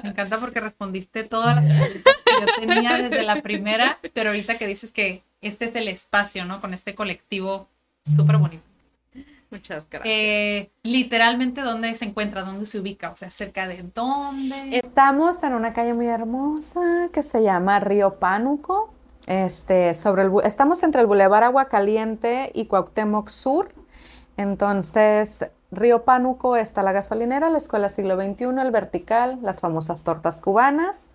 Me 0.03 0.11
encanta 0.11 0.41
porque 0.41 0.61
respondiste 0.61 1.25
todas 1.25 1.57
las 1.57 1.67
preguntas 1.67 2.15
que 2.25 2.28
yo 2.41 2.47
tenía 2.59 2.97
desde 2.99 3.23
la 3.23 3.43
primera, 3.43 3.99
pero 4.15 4.31
ahorita 4.31 4.59
que 4.59 4.67
dices 4.67 4.93
que 4.93 5.23
este 5.41 5.67
es 5.67 5.77
el 5.77 5.89
espacio, 5.89 6.45
¿no? 6.45 6.61
Con 6.61 6.75
este 6.75 6.95
colectivo 6.95 7.69
súper 8.05 8.39
bonito. 8.39 8.63
Muchas 9.51 9.89
gracias. 9.89 10.15
Eh, 10.15 10.71
literalmente, 10.83 11.63
¿dónde 11.63 11.95
se 11.95 12.05
encuentra? 12.05 12.43
¿Dónde 12.43 12.67
se 12.67 12.79
ubica? 12.79 13.11
O 13.11 13.17
sea, 13.17 13.31
cerca 13.31 13.67
de 13.67 13.83
dónde. 13.95 14.79
Estamos 14.79 15.43
en 15.43 15.55
una 15.55 15.73
calle 15.73 15.95
muy 15.95 16.07
hermosa 16.07 17.09
que 17.13 17.23
se 17.23 17.43
llama 17.43 17.81
Río 17.81 18.19
Pánuco. 18.19 18.93
Este, 19.27 19.95
sobre 19.95 20.23
el, 20.23 20.33
estamos 20.45 20.83
entre 20.83 21.01
el 21.03 21.07
Boulevard 21.07 21.45
Agua 21.45 21.69
Caliente 21.69 22.51
y 22.55 22.67
Cuauhtémoc 22.67 23.29
Sur. 23.29 23.75
Entonces, 24.37 25.47
Río 25.71 26.05
Pánuco 26.05 26.57
está 26.57 26.83
la 26.83 26.93
gasolinera, 26.93 27.51
la 27.51 27.59
Escuela 27.59 27.89
Siglo 27.89 28.17
XXI, 28.17 28.61
el 28.61 28.71
Vertical, 28.71 29.39
las 29.43 29.61
famosas 29.61 30.03
tortas 30.03 30.41
cubanas. 30.41 31.11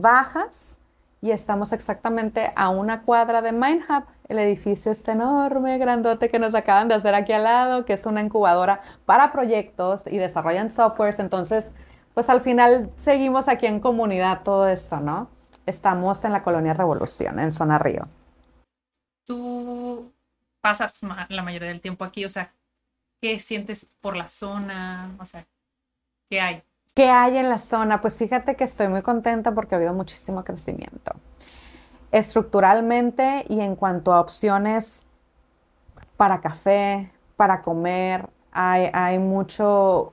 Bajas 0.00 0.76
y 1.20 1.30
estamos 1.32 1.72
exactamente 1.72 2.52
a 2.54 2.68
una 2.68 3.02
cuadra 3.02 3.42
de 3.42 3.52
MindHub. 3.52 4.04
El 4.28 4.38
edificio 4.38 4.92
está 4.92 5.12
enorme, 5.12 5.78
grandote 5.78 6.30
que 6.30 6.38
nos 6.38 6.54
acaban 6.54 6.88
de 6.88 6.94
hacer 6.94 7.14
aquí 7.14 7.32
al 7.32 7.44
lado, 7.44 7.84
que 7.84 7.94
es 7.94 8.06
una 8.06 8.20
incubadora 8.20 8.80
para 9.04 9.32
proyectos 9.32 10.02
y 10.06 10.18
desarrollan 10.18 10.70
softwares. 10.70 11.18
Entonces, 11.18 11.72
pues 12.14 12.28
al 12.28 12.40
final 12.40 12.92
seguimos 12.98 13.48
aquí 13.48 13.66
en 13.66 13.80
comunidad 13.80 14.42
todo 14.42 14.68
esto, 14.68 15.00
¿no? 15.00 15.28
Estamos 15.66 16.24
en 16.24 16.32
la 16.32 16.42
colonia 16.42 16.74
Revolución, 16.74 17.38
en 17.38 17.52
Zona 17.52 17.78
Río. 17.78 18.06
Tú 19.24 20.12
pasas 20.60 21.00
la 21.28 21.42
mayoría 21.42 21.68
del 21.68 21.80
tiempo 21.80 22.04
aquí, 22.04 22.24
o 22.24 22.28
sea, 22.28 22.52
¿qué 23.20 23.38
sientes 23.38 23.88
por 24.00 24.16
la 24.16 24.28
zona? 24.28 25.14
O 25.18 25.24
sea, 25.24 25.46
¿qué 26.28 26.40
hay? 26.40 26.62
¿Qué 26.98 27.10
hay 27.10 27.36
en 27.36 27.48
la 27.48 27.58
zona? 27.58 28.00
Pues 28.00 28.16
fíjate 28.16 28.56
que 28.56 28.64
estoy 28.64 28.88
muy 28.88 29.02
contenta 29.02 29.54
porque 29.54 29.76
ha 29.76 29.78
habido 29.78 29.94
muchísimo 29.94 30.42
crecimiento. 30.42 31.12
Estructuralmente 32.10 33.44
y 33.48 33.60
en 33.60 33.76
cuanto 33.76 34.12
a 34.12 34.20
opciones 34.20 35.04
para 36.16 36.40
café, 36.40 37.12
para 37.36 37.62
comer, 37.62 38.28
hay, 38.50 39.20
mucho, 39.20 40.12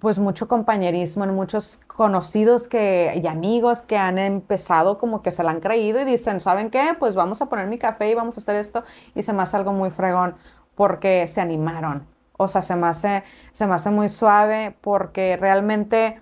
pues 0.00 0.18
mucho 0.18 0.48
compañerismo 0.48 1.24
en 1.24 1.34
muchos 1.34 1.78
conocidos 1.86 2.66
que, 2.66 3.20
y 3.22 3.26
amigos 3.26 3.80
que 3.80 3.98
han 3.98 4.16
empezado 4.16 4.96
como 4.96 5.20
que 5.20 5.32
se 5.32 5.42
la 5.44 5.50
han 5.50 5.60
creído 5.60 6.00
y 6.00 6.06
dicen, 6.06 6.40
¿saben 6.40 6.70
qué? 6.70 6.96
Pues 6.98 7.14
vamos 7.14 7.42
a 7.42 7.50
poner 7.50 7.66
mi 7.66 7.76
café 7.76 8.08
y 8.08 8.14
vamos 8.14 8.38
a 8.38 8.40
hacer 8.40 8.56
esto 8.56 8.84
y 9.14 9.22
se 9.22 9.34
me 9.34 9.42
hace 9.42 9.58
algo 9.58 9.74
muy 9.74 9.90
fregón 9.90 10.34
porque 10.76 11.26
se 11.26 11.42
animaron. 11.42 12.13
O 12.36 12.48
sea, 12.48 12.62
se 12.62 12.74
me 12.76 12.86
hace, 12.86 13.22
se 13.52 13.66
me 13.66 13.74
hace 13.74 13.90
muy 13.90 14.08
suave 14.08 14.76
porque 14.80 15.36
realmente 15.36 16.20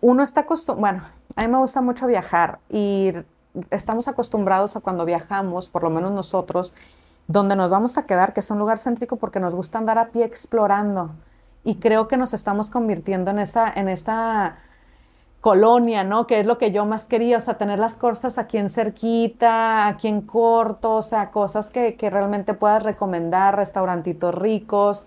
uno 0.00 0.22
está 0.22 0.42
acostumbrado, 0.42 0.80
bueno, 0.80 1.08
a 1.36 1.42
mí 1.42 1.48
me 1.48 1.58
gusta 1.58 1.80
mucho 1.80 2.06
viajar 2.06 2.60
y 2.68 3.12
estamos 3.70 4.08
acostumbrados 4.08 4.76
a 4.76 4.80
cuando 4.80 5.04
viajamos, 5.04 5.68
por 5.68 5.82
lo 5.82 5.90
menos 5.90 6.12
nosotros, 6.12 6.74
donde 7.26 7.56
nos 7.56 7.70
vamos 7.70 7.96
a 7.96 8.06
quedar, 8.06 8.32
que 8.32 8.40
es 8.40 8.50
un 8.50 8.58
lugar 8.58 8.78
céntrico 8.78 9.16
porque 9.16 9.40
nos 9.40 9.54
gusta 9.54 9.78
andar 9.78 9.98
a 9.98 10.08
pie 10.10 10.24
explorando. 10.24 11.10
Y 11.62 11.76
creo 11.76 12.08
que 12.08 12.16
nos 12.16 12.34
estamos 12.34 12.70
convirtiendo 12.70 13.30
en 13.30 13.38
esa, 13.38 13.72
en 13.72 13.88
esa 13.88 14.58
colonia, 15.44 16.04
¿no? 16.04 16.26
Que 16.26 16.40
es 16.40 16.46
lo 16.46 16.56
que 16.56 16.72
yo 16.72 16.86
más 16.86 17.04
quería, 17.04 17.36
o 17.36 17.40
sea, 17.40 17.58
tener 17.58 17.78
las 17.78 17.98
cosas 17.98 18.38
aquí 18.38 18.56
en 18.56 18.70
cerquita, 18.70 19.86
aquí 19.88 20.08
en 20.08 20.22
corto, 20.22 20.94
o 20.94 21.02
sea, 21.02 21.30
cosas 21.30 21.68
que, 21.68 21.96
que 21.96 22.08
realmente 22.08 22.54
puedas 22.54 22.82
recomendar, 22.82 23.54
restaurantitos 23.54 24.34
ricos, 24.34 25.06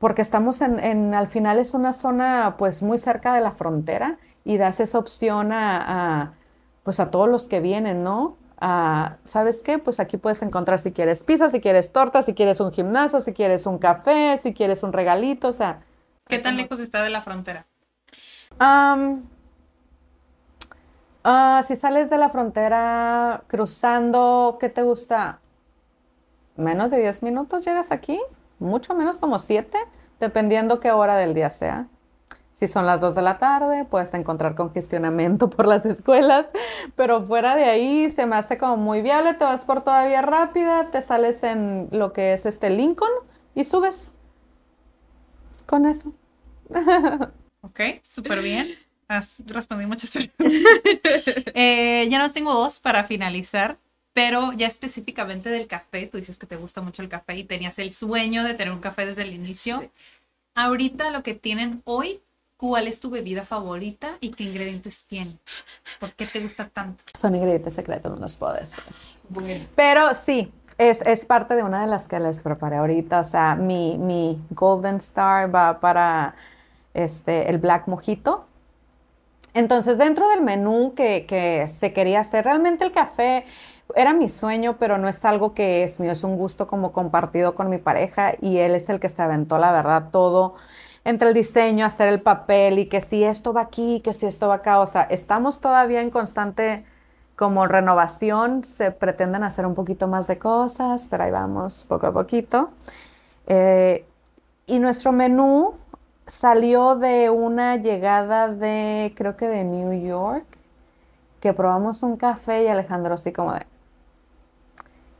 porque 0.00 0.20
estamos 0.20 0.62
en, 0.62 0.80
en, 0.80 1.14
al 1.14 1.28
final 1.28 1.60
es 1.60 1.74
una 1.74 1.92
zona 1.92 2.56
pues 2.58 2.82
muy 2.82 2.98
cerca 2.98 3.34
de 3.34 3.40
la 3.40 3.52
frontera 3.52 4.18
y 4.42 4.56
das 4.56 4.80
esa 4.80 4.98
opción 4.98 5.52
a, 5.52 6.22
a 6.22 6.32
pues 6.82 6.98
a 6.98 7.12
todos 7.12 7.28
los 7.28 7.46
que 7.46 7.60
vienen, 7.60 8.02
¿no? 8.02 8.38
¿sabes 9.26 9.62
qué? 9.62 9.78
Pues 9.78 10.00
aquí 10.00 10.16
puedes 10.16 10.42
encontrar 10.42 10.80
si 10.80 10.90
quieres 10.90 11.22
pizza, 11.22 11.50
si 11.50 11.60
quieres 11.60 11.92
torta, 11.92 12.22
si 12.22 12.34
quieres 12.34 12.58
un 12.58 12.72
gimnasio, 12.72 13.20
si 13.20 13.32
quieres 13.32 13.64
un 13.66 13.78
café, 13.78 14.40
si 14.42 14.54
quieres 14.54 14.82
un 14.82 14.92
regalito, 14.92 15.46
o 15.46 15.52
sea. 15.52 15.82
¿Qué 16.26 16.40
tan 16.40 16.56
lejos 16.56 16.80
está 16.80 17.04
de 17.04 17.10
la 17.10 17.22
frontera? 17.22 17.66
Uh, 21.26 21.60
si 21.64 21.74
sales 21.74 22.08
de 22.08 22.18
la 22.18 22.28
frontera 22.28 23.42
cruzando, 23.48 24.58
¿qué 24.60 24.68
te 24.68 24.82
gusta? 24.82 25.40
Menos 26.54 26.92
de 26.92 27.00
10 27.00 27.24
minutos 27.24 27.64
llegas 27.64 27.90
aquí, 27.90 28.20
mucho 28.60 28.94
menos 28.94 29.16
como 29.18 29.40
7, 29.40 29.76
dependiendo 30.20 30.78
qué 30.78 30.92
hora 30.92 31.16
del 31.16 31.34
día 31.34 31.50
sea. 31.50 31.88
Si 32.52 32.68
son 32.68 32.86
las 32.86 33.00
2 33.00 33.16
de 33.16 33.22
la 33.22 33.38
tarde, 33.38 33.84
puedes 33.84 34.14
encontrar 34.14 34.54
congestionamiento 34.54 35.50
por 35.50 35.66
las 35.66 35.84
escuelas, 35.84 36.46
pero 36.94 37.20
fuera 37.24 37.56
de 37.56 37.64
ahí 37.64 38.08
se 38.08 38.24
me 38.24 38.36
hace 38.36 38.56
como 38.56 38.76
muy 38.76 39.02
viable, 39.02 39.34
te 39.34 39.42
vas 39.42 39.64
por 39.64 39.82
todavía 39.82 40.22
rápida, 40.22 40.92
te 40.92 41.02
sales 41.02 41.42
en 41.42 41.88
lo 41.90 42.12
que 42.12 42.34
es 42.34 42.46
este 42.46 42.70
Lincoln 42.70 43.10
y 43.56 43.64
subes 43.64 44.12
con 45.66 45.86
eso. 45.86 46.12
Ok, 47.62 47.80
súper 48.00 48.42
bien. 48.42 48.85
Has 49.08 49.42
respondido 49.46 49.88
muchas 49.88 50.10
preguntas. 50.36 51.24
eh, 51.54 52.08
ya 52.10 52.18
nos 52.18 52.32
tengo 52.32 52.52
dos 52.52 52.80
para 52.80 53.04
finalizar, 53.04 53.78
pero 54.12 54.52
ya 54.52 54.66
específicamente 54.66 55.50
del 55.50 55.66
café, 55.66 56.06
tú 56.06 56.18
dices 56.18 56.38
que 56.38 56.46
te 56.46 56.56
gusta 56.56 56.80
mucho 56.80 57.02
el 57.02 57.08
café 57.08 57.36
y 57.36 57.44
tenías 57.44 57.78
el 57.78 57.92
sueño 57.92 58.44
de 58.44 58.54
tener 58.54 58.72
un 58.72 58.80
café 58.80 59.06
desde 59.06 59.22
el 59.22 59.34
inicio. 59.34 59.80
Sí. 59.80 59.90
Ahorita 60.54 61.10
lo 61.10 61.22
que 61.22 61.34
tienen 61.34 61.82
hoy 61.84 62.20
¿Cuál 62.56 62.88
es 62.88 63.00
tu 63.00 63.10
bebida 63.10 63.44
favorita 63.44 64.16
y 64.20 64.30
qué 64.30 64.44
ingredientes 64.44 65.04
tiene? 65.04 65.38
¿Por 66.00 66.12
qué 66.12 66.26
te 66.26 66.40
gusta 66.40 66.70
tanto? 66.70 67.04
Son 67.12 67.34
ingredientes 67.34 67.74
secretos, 67.74 68.14
no 68.14 68.18
los 68.18 68.36
puedo 68.36 68.54
decir. 68.54 68.82
Bueno. 69.28 69.66
Pero 69.76 70.14
sí, 70.14 70.50
es, 70.78 71.02
es, 71.02 71.26
parte 71.26 71.54
de 71.54 71.62
una 71.62 71.82
de 71.82 71.86
las 71.86 72.08
que 72.08 72.18
les 72.18 72.40
preparé 72.40 72.76
ahorita. 72.76 73.20
O 73.20 73.24
sea, 73.24 73.56
mi, 73.56 73.98
mi 73.98 74.40
Golden 74.50 74.96
Star 74.96 75.54
va 75.54 75.80
para 75.80 76.34
este, 76.94 77.50
el 77.50 77.58
Black 77.58 77.88
Mojito. 77.88 78.46
Entonces, 79.56 79.96
dentro 79.96 80.28
del 80.28 80.42
menú 80.42 80.92
que, 80.94 81.66
se 81.72 81.92
quería 81.94 82.20
hacer, 82.20 82.44
realmente 82.44 82.84
el 82.84 82.92
café 82.92 83.46
era 83.94 84.12
mi 84.12 84.28
sueño, 84.28 84.76
pero 84.78 84.98
no 84.98 85.08
es 85.08 85.24
algo 85.24 85.54
que 85.54 85.82
es 85.82 85.98
mío, 85.98 86.12
es 86.12 86.24
un 86.24 86.36
gusto 86.36 86.66
como 86.66 86.92
compartido 86.92 87.54
con 87.54 87.70
mi 87.70 87.78
pareja 87.78 88.34
y 88.42 88.58
él 88.58 88.74
es 88.74 88.90
el 88.90 89.00
que 89.00 89.08
se 89.08 89.22
aventó, 89.22 89.56
la 89.56 89.72
verdad, 89.72 90.10
todo 90.12 90.56
entre 91.04 91.28
el 91.28 91.34
diseño, 91.34 91.86
hacer 91.86 92.08
el 92.08 92.20
papel 92.20 92.78
y 92.80 92.86
que 92.86 93.00
si 93.00 93.24
esto 93.24 93.54
va 93.54 93.62
aquí, 93.62 94.02
que 94.04 94.12
si 94.12 94.26
esto 94.26 94.48
va 94.48 94.56
acá. 94.56 94.78
O 94.80 94.86
sea, 94.86 95.04
estamos 95.04 95.60
todavía 95.60 96.02
en 96.02 96.10
constante 96.10 96.84
como 97.34 97.66
renovación, 97.66 98.62
se 98.62 98.90
pretenden 98.90 99.42
hacer 99.42 99.64
un 99.64 99.74
poquito 99.74 100.06
más 100.06 100.26
de 100.26 100.38
cosas, 100.38 101.06
pero 101.08 101.24
ahí 101.24 101.30
vamos 101.30 101.84
poco 101.88 102.08
a 102.08 102.12
poquito. 102.12 102.70
Eh, 103.46 104.04
y 104.66 104.80
nuestro 104.80 105.12
menú 105.12 105.74
salió 106.26 106.96
de 106.96 107.30
una 107.30 107.76
llegada 107.76 108.48
de, 108.48 109.12
creo 109.16 109.36
que 109.36 109.48
de 109.48 109.64
New 109.64 109.92
York, 110.06 110.44
que 111.40 111.52
probamos 111.52 112.02
un 112.02 112.16
café 112.16 112.64
y 112.64 112.68
Alejandro 112.68 113.14
así 113.14 113.32
como 113.32 113.52
de, 113.52 113.66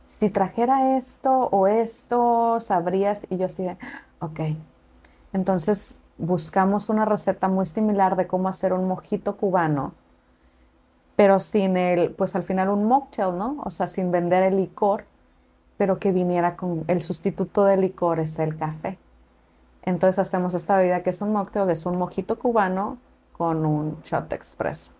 si 0.05 0.29
trajera 0.29 0.97
esto 0.97 1.31
o 1.51 1.67
esto, 1.67 2.59
sabrías, 2.59 3.21
y 3.29 3.37
yo 3.37 3.45
así 3.45 3.63
de, 3.63 3.77
ok, 4.19 4.39
entonces 5.33 5.97
buscamos 6.17 6.89
una 6.89 7.05
receta 7.05 7.47
muy 7.47 7.65
similar 7.65 8.15
de 8.15 8.27
cómo 8.27 8.47
hacer 8.49 8.73
un 8.73 8.87
mojito 8.87 9.37
cubano, 9.37 9.93
pero 11.15 11.39
sin 11.39 11.77
el, 11.77 12.11
pues 12.11 12.35
al 12.35 12.43
final 12.43 12.69
un 12.69 12.85
mocktail, 12.85 13.37
¿no? 13.37 13.61
O 13.65 13.71
sea, 13.71 13.87
sin 13.87 14.11
vender 14.11 14.43
el 14.43 14.57
licor, 14.57 15.05
pero 15.77 15.99
que 15.99 16.11
viniera 16.11 16.55
con 16.55 16.83
el 16.87 17.01
sustituto 17.01 17.65
de 17.65 17.77
licor 17.77 18.19
es 18.19 18.37
el 18.39 18.57
café. 18.57 18.97
Entonces 19.87 20.19
hacemos 20.19 20.53
esta 20.53 20.75
bebida 20.75 21.01
que 21.01 21.11
es 21.11 21.21
un 21.21 21.31
mocktail, 21.31 21.69
es 21.69 21.85
un 21.85 21.97
mojito 21.97 22.37
cubano 22.37 22.97
con 23.31 23.65
un 23.65 24.01
shot 24.01 24.33
expreso. 24.33 24.91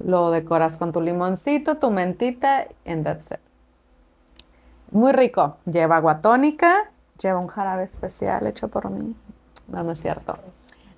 Lo 0.00 0.32
decoras 0.32 0.76
con 0.76 0.90
tu 0.90 1.00
limoncito, 1.00 1.76
tu 1.76 1.92
mentita, 1.92 2.66
and 2.84 3.04
that's 3.04 3.30
it. 3.30 3.38
Muy 4.90 5.12
rico. 5.12 5.58
Lleva 5.64 5.98
agua 5.98 6.20
tónica, 6.20 6.90
lleva 7.22 7.38
un 7.38 7.46
jarabe 7.46 7.84
especial 7.84 8.48
hecho 8.48 8.66
por 8.66 8.90
mí. 8.90 9.14
No, 9.68 9.84
no 9.84 9.92
es 9.92 10.00
cierto. 10.00 10.36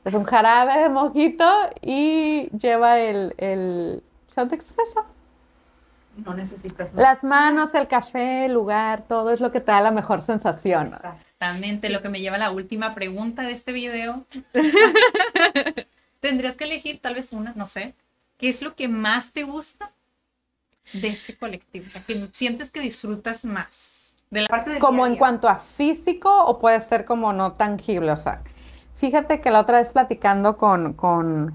Es 0.02 0.14
un 0.14 0.24
jarabe 0.24 0.78
de 0.78 0.88
mojito 0.88 1.44
y 1.82 2.48
lleva 2.56 2.98
el, 2.98 3.34
el 3.36 4.02
shot 4.34 4.50
expreso. 4.54 5.04
No 6.16 6.32
necesitas 6.32 6.94
Las 6.94 7.24
manos, 7.24 7.74
el 7.74 7.88
café, 7.88 8.46
el 8.46 8.54
lugar, 8.54 9.02
todo 9.06 9.32
es 9.32 9.40
lo 9.40 9.52
que 9.52 9.60
te 9.60 9.70
da 9.70 9.82
la 9.82 9.90
mejor 9.90 10.22
sensación. 10.22 10.88
Exactamente, 11.44 11.90
lo 11.90 12.02
que 12.02 12.08
me 12.08 12.20
lleva 12.20 12.36
a 12.36 12.38
la 12.40 12.50
última 12.50 12.94
pregunta 12.94 13.42
de 13.42 13.52
este 13.52 13.72
video. 13.72 14.24
Tendrías 16.20 16.56
que 16.56 16.64
elegir 16.64 17.00
tal 17.00 17.14
vez 17.14 17.32
una, 17.32 17.52
no 17.54 17.66
sé. 17.66 17.94
¿Qué 18.38 18.48
es 18.48 18.62
lo 18.62 18.74
que 18.74 18.88
más 18.88 19.32
te 19.32 19.42
gusta 19.42 19.92
de 20.92 21.08
este 21.08 21.36
colectivo? 21.36 21.86
O 21.86 21.90
sea, 21.90 22.02
que 22.02 22.28
sientes 22.32 22.70
que 22.70 22.80
disfrutas 22.80 23.44
más 23.44 24.04
como 24.80 25.06
en 25.06 25.16
cuanto 25.16 25.48
a 25.48 25.56
físico 25.56 26.44
o 26.44 26.58
puede 26.58 26.80
ser 26.80 27.04
como 27.04 27.32
no 27.32 27.52
tangible, 27.52 28.10
o 28.10 28.16
sea, 28.16 28.42
fíjate 28.96 29.40
que 29.40 29.50
la 29.50 29.60
otra 29.60 29.78
vez 29.78 29.92
platicando 29.92 30.56
con, 30.56 30.94
con, 30.94 31.54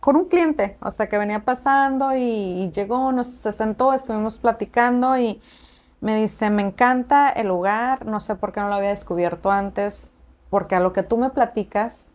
con 0.00 0.16
un 0.16 0.24
cliente, 0.26 0.76
o 0.80 0.90
sea, 0.90 1.08
que 1.08 1.18
venía 1.18 1.44
pasando 1.44 2.16
y, 2.16 2.70
llegó, 2.72 3.12
nos 3.12 3.28
se 3.28 3.52
sentó, 3.52 3.92
estuvimos 3.92 4.38
platicando 4.38 5.16
y 5.16 5.40
me 6.04 6.20
dice, 6.20 6.50
me 6.50 6.60
encanta 6.60 7.30
el 7.30 7.48
lugar, 7.48 8.04
no 8.04 8.20
sé 8.20 8.34
por 8.34 8.52
qué 8.52 8.60
no 8.60 8.68
lo 8.68 8.74
había 8.74 8.90
descubierto 8.90 9.50
antes, 9.50 10.10
porque 10.50 10.74
a 10.74 10.80
lo 10.80 10.92
que 10.92 11.02
tú 11.02 11.16
me 11.16 11.30
platicas 11.30 12.08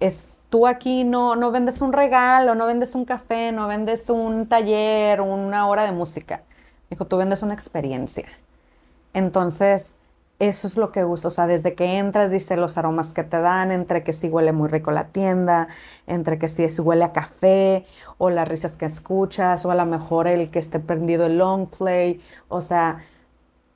es 0.00 0.30
tú 0.50 0.66
aquí 0.66 1.04
no, 1.04 1.36
no 1.36 1.52
vendes 1.52 1.80
un 1.80 1.92
regalo, 1.92 2.56
no 2.56 2.66
vendes 2.66 2.96
un 2.96 3.04
café, 3.04 3.52
no 3.52 3.68
vendes 3.68 4.10
un 4.10 4.48
taller, 4.48 5.20
una 5.20 5.68
hora 5.68 5.84
de 5.84 5.92
música. 5.92 6.42
Dijo, 6.90 7.06
tú 7.06 7.18
vendes 7.18 7.40
una 7.42 7.54
experiencia. 7.54 8.26
Entonces, 9.14 9.94
eso 10.38 10.68
es 10.68 10.76
lo 10.76 10.92
que 10.92 11.02
gusta, 11.02 11.28
o 11.28 11.30
sea, 11.32 11.46
desde 11.48 11.74
que 11.74 11.98
entras, 11.98 12.30
dice 12.30 12.56
los 12.56 12.78
aromas 12.78 13.12
que 13.12 13.24
te 13.24 13.40
dan, 13.40 13.72
entre 13.72 14.04
que 14.04 14.12
sí 14.12 14.28
huele 14.28 14.52
muy 14.52 14.68
rico 14.68 14.92
la 14.92 15.08
tienda, 15.08 15.66
entre 16.06 16.38
que 16.38 16.48
sí 16.48 16.64
huele 16.80 17.04
a 17.04 17.12
café, 17.12 17.84
o 18.18 18.30
las 18.30 18.48
risas 18.48 18.72
que 18.72 18.86
escuchas, 18.86 19.64
o 19.66 19.70
a 19.72 19.74
lo 19.74 19.84
mejor 19.86 20.28
el 20.28 20.50
que 20.50 20.60
esté 20.60 20.78
prendido 20.78 21.26
el 21.26 21.38
long 21.38 21.66
play, 21.66 22.20
o 22.48 22.60
sea, 22.60 22.98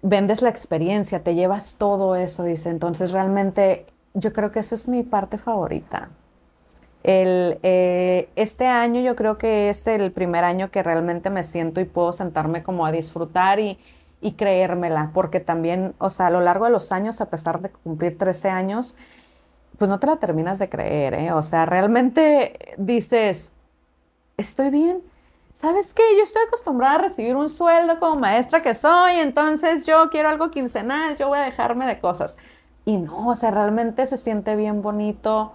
vendes 0.03 0.42
la 0.42 0.51
experiencia, 0.51 1.22
te 1.25 1.35
llevas 1.35 1.75
todo 1.79 2.14
eso, 2.16 2.44
dice. 2.44 2.70
Entonces, 2.70 3.12
realmente, 3.12 3.87
yo 4.14 4.33
creo 4.33 4.53
que 4.53 4.61
esa 4.61 4.75
es 4.77 4.88
mi 4.88 5.03
parte 5.03 5.38
favorita. 5.38 6.11
El, 7.03 7.59
eh, 7.64 8.29
este 8.37 8.66
año 8.66 9.01
yo 9.01 9.16
creo 9.16 9.37
que 9.37 9.70
es 9.70 9.87
el 9.88 10.12
primer 10.12 10.44
año 10.44 10.70
que 10.70 10.85
realmente 10.85 11.31
me 11.31 11.42
siento 11.42 11.81
y 11.81 11.85
puedo 11.85 12.12
sentarme 12.12 12.62
como 12.62 12.87
a 12.87 12.92
disfrutar 12.92 13.59
y, 13.59 13.79
y 14.22 14.35
creérmela, 14.35 15.11
porque 15.12 15.40
también, 15.40 15.94
o 15.98 16.08
sea, 16.08 16.28
a 16.28 16.30
lo 16.30 16.40
largo 16.40 16.64
de 16.64 16.70
los 16.70 16.92
años, 16.92 17.20
a 17.20 17.26
pesar 17.26 17.61
de 17.61 17.70
cumplir 17.70 18.16
13 18.16 18.48
años, 18.48 18.94
pues 19.76 19.88
no 19.88 19.98
te 19.98 20.06
la 20.06 20.16
terminas 20.16 20.58
de 20.61 20.68
creer, 20.68 21.14
¿eh? 21.14 21.32
O 21.32 21.42
sea, 21.42 21.66
realmente 21.66 22.74
dices, 22.78 23.52
estoy 24.37 24.70
bien. 24.70 25.02
¿Sabes 25.54 25.92
qué? 25.92 26.02
Yo 26.16 26.22
estoy 26.22 26.42
acostumbrada 26.46 26.94
a 26.94 26.98
recibir 26.98 27.37
un 27.37 27.50
sueldo 27.50 27.98
como 27.98 28.16
maestra 28.16 28.62
que 28.62 28.74
soy, 28.74 29.16
entonces 29.16 29.85
yo 29.85 30.08
quiero 30.08 30.28
algo 30.28 30.50
quincenal, 30.50 31.16
yo 31.16 31.28
voy 31.28 31.40
a 31.40 31.42
dejarme 31.42 31.85
de 31.85 31.98
cosas. 31.98 32.37
Y 32.85 32.96
no, 32.96 33.28
o 33.28 33.35
sea, 33.35 33.50
realmente 33.50 34.06
se 34.06 34.16
siente 34.16 34.54
bien 34.56 34.82
bonito 34.82 35.52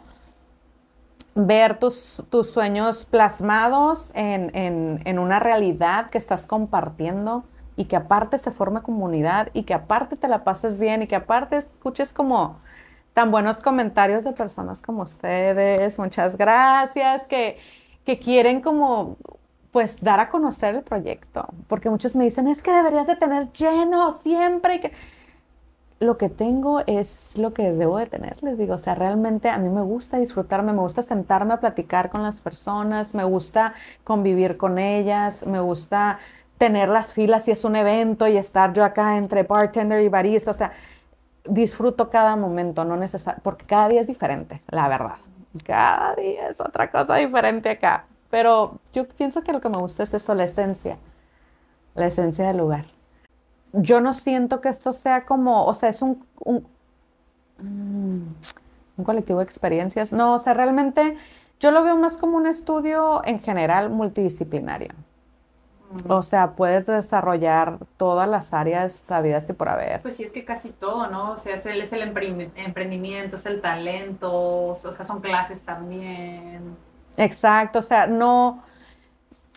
ver 1.35 1.79
tus, 1.79 2.23
tus 2.29 2.49
sueños 2.49 3.05
plasmados 3.05 4.11
en, 4.13 4.53
en, 4.55 5.01
en, 5.05 5.19
una 5.19 5.39
realidad 5.39 6.09
que 6.09 6.17
estás 6.17 6.45
compartiendo 6.45 7.43
y 7.77 7.85
que 7.85 7.95
aparte 7.95 8.37
se 8.37 8.51
forme 8.51 8.81
comunidad 8.81 9.49
y 9.53 9.63
que 9.63 9.73
aparte 9.73 10.17
te 10.17 10.27
la 10.27 10.43
pases 10.43 10.79
bien 10.79 11.03
y 11.03 11.07
que 11.07 11.15
aparte 11.15 11.55
escuches 11.55 12.11
como 12.11 12.59
tan 13.13 13.31
buenos 13.31 13.57
comentarios 13.61 14.23
de 14.23 14.33
personas 14.33 14.81
como 14.81 15.03
ustedes. 15.03 15.97
Muchas 15.97 16.37
gracias, 16.37 17.25
que, 17.27 17.57
que 18.03 18.19
quieren 18.19 18.61
como 18.61 19.15
pues 19.71 20.01
dar 20.01 20.19
a 20.19 20.29
conocer 20.29 20.75
el 20.75 20.81
proyecto, 20.81 21.47
porque 21.67 21.89
muchos 21.89 22.15
me 22.15 22.23
dicen, 22.23 22.47
es 22.47 22.63
que 22.63 22.71
deberías 22.71 23.05
de 23.05 23.15
tener 23.15 23.51
lleno 23.51 24.17
siempre 24.23 24.75
y 24.75 24.79
que 24.79 24.91
lo 25.99 26.17
que 26.17 26.29
tengo 26.29 26.81
es 26.85 27.37
lo 27.37 27.53
que 27.53 27.71
debo 27.71 27.97
de 27.97 28.05
tener, 28.05 28.41
les 28.43 28.57
digo, 28.57 28.75
o 28.75 28.77
sea, 28.77 28.95
realmente 28.95 29.49
a 29.49 29.57
mí 29.57 29.69
me 29.69 29.81
gusta 29.81 30.17
disfrutarme, 30.17 30.73
me 30.73 30.79
gusta 30.79 31.01
sentarme 31.01 31.53
a 31.53 31.59
platicar 31.59 32.09
con 32.09 32.23
las 32.23 32.41
personas, 32.41 33.13
me 33.13 33.23
gusta 33.23 33.73
convivir 34.03 34.57
con 34.57 34.77
ellas, 34.77 35.45
me 35.45 35.59
gusta 35.59 36.19
tener 36.57 36.89
las 36.89 37.13
filas 37.13 37.45
si 37.45 37.51
es 37.51 37.63
un 37.63 37.75
evento 37.75 38.27
y 38.27 38.37
estar 38.37 38.73
yo 38.73 38.83
acá 38.83 39.17
entre 39.17 39.43
bartender 39.43 40.01
y 40.01 40.09
barista, 40.09 40.51
o 40.51 40.53
sea, 40.53 40.71
disfruto 41.45 42.09
cada 42.09 42.35
momento, 42.35 42.83
no 42.85 42.97
necesario, 42.97 43.41
porque 43.43 43.65
cada 43.65 43.89
día 43.89 44.01
es 44.01 44.07
diferente, 44.07 44.61
la 44.69 44.87
verdad. 44.87 45.17
Cada 45.65 46.15
día 46.15 46.49
es 46.49 46.59
otra 46.59 46.91
cosa 46.91 47.15
diferente 47.15 47.69
acá. 47.69 48.05
Pero 48.29 48.79
yo 48.93 49.07
pienso 49.07 49.41
que 49.43 49.53
lo 49.53 49.61
que 49.61 49.69
me 49.69 49.77
gusta 49.77 50.03
es 50.03 50.13
eso, 50.13 50.35
la 50.35 50.43
esencia, 50.43 50.97
la 51.95 52.07
esencia 52.07 52.47
del 52.47 52.57
lugar 52.57 52.85
yo 53.73 54.01
no 54.01 54.13
siento 54.13 54.61
que 54.61 54.69
esto 54.69 54.93
sea 54.93 55.25
como, 55.25 55.65
o 55.65 55.73
sea, 55.73 55.89
es 55.89 56.01
un, 56.01 56.25
un, 56.39 56.65
un, 57.59 59.03
colectivo 59.03 59.39
de 59.39 59.45
experiencias. 59.45 60.13
No, 60.13 60.33
o 60.33 60.39
sea, 60.39 60.53
realmente 60.53 61.17
yo 61.59 61.71
lo 61.71 61.83
veo 61.83 61.97
más 61.97 62.17
como 62.17 62.37
un 62.37 62.47
estudio 62.47 63.21
en 63.25 63.39
general 63.39 63.89
multidisciplinario. 63.89 64.89
O 66.07 66.21
sea, 66.21 66.51
puedes 66.51 66.85
desarrollar 66.85 67.79
todas 67.97 68.27
las 68.27 68.53
áreas 68.53 68.91
sabidas 68.91 69.49
y 69.49 69.53
por 69.53 69.69
haber. 69.69 70.01
Pues 70.01 70.17
sí, 70.17 70.23
es 70.23 70.31
que 70.31 70.43
casi 70.43 70.69
todo, 70.69 71.07
¿no? 71.07 71.31
O 71.31 71.37
sea, 71.37 71.55
es 71.55 71.65
el, 71.65 71.81
es 71.81 71.93
el 71.93 72.01
emprendimiento, 72.01 73.35
es 73.35 73.45
el 73.45 73.61
talento, 73.61 74.31
o 74.31 74.75
sea, 74.75 75.03
son 75.03 75.21
clases 75.21 75.61
también. 75.61 76.75
Exacto, 77.15 77.79
o 77.79 77.81
sea, 77.81 78.05
no, 78.05 78.63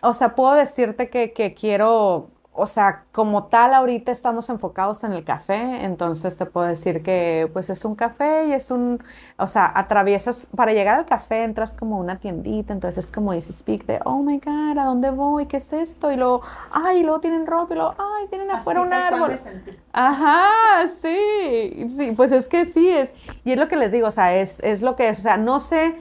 o 0.01 0.13
sea, 0.13 0.35
puedo 0.35 0.53
decirte 0.53 1.09
que, 1.09 1.33
que 1.33 1.53
quiero 1.53 2.29
o 2.53 2.67
sea, 2.67 3.05
como 3.13 3.45
tal, 3.45 3.73
ahorita 3.73 4.11
estamos 4.11 4.49
enfocados 4.49 5.05
en 5.05 5.13
el 5.13 5.23
café, 5.23 5.85
entonces 5.85 6.35
te 6.35 6.45
puedo 6.45 6.67
decir 6.67 7.01
que 7.01 7.49
pues 7.53 7.69
es 7.69 7.85
un 7.85 7.95
café 7.95 8.47
y 8.47 8.51
es 8.51 8.71
un, 8.71 9.01
o 9.37 9.47
sea, 9.47 9.71
atraviesas, 9.73 10.47
para 10.53 10.73
llegar 10.73 10.99
al 10.99 11.05
café 11.05 11.43
entras 11.45 11.71
como 11.71 11.97
una 11.97 12.19
tiendita, 12.19 12.73
entonces 12.73 13.05
es 13.05 13.11
como 13.11 13.31
dice 13.31 13.53
Speak 13.53 13.85
de, 13.85 14.01
oh 14.03 14.21
my 14.21 14.37
God, 14.39 14.77
¿a 14.77 14.83
dónde 14.83 15.11
voy? 15.11 15.45
¿Qué 15.45 15.57
es 15.57 15.71
esto? 15.71 16.11
Y 16.11 16.17
luego, 16.17 16.41
ay, 16.71 17.03
luego 17.03 17.21
tienen 17.21 17.47
ropa 17.47 17.73
y 17.73 17.77
luego, 17.77 17.95
ay, 17.97 18.27
tienen 18.27 18.51
afuera 18.51 18.81
un 18.81 18.91
árbol. 18.91 19.39
Ajá, 19.93 20.87
sí, 21.01 21.87
sí, 21.87 22.13
pues 22.17 22.33
es 22.33 22.49
que 22.49 22.65
sí 22.65 22.89
es, 22.89 23.13
y 23.45 23.53
es 23.53 23.57
lo 23.57 23.69
que 23.69 23.77
les 23.77 23.93
digo, 23.93 24.07
o 24.07 24.11
sea, 24.11 24.35
es, 24.35 24.59
es 24.59 24.81
lo 24.81 24.97
que 24.97 25.07
es, 25.07 25.19
o 25.19 25.21
sea, 25.21 25.37
no 25.37 25.59
sé, 25.59 25.95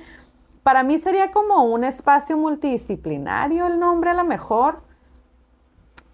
para 0.65 0.83
mí 0.83 0.99
sería 0.99 1.31
como 1.31 1.63
un 1.63 1.85
espacio 1.85 2.37
multidisciplinario 2.37 3.69
el 3.69 3.79
nombre 3.79 4.11
a 4.11 4.15
lo 4.15 4.25
mejor, 4.25 4.90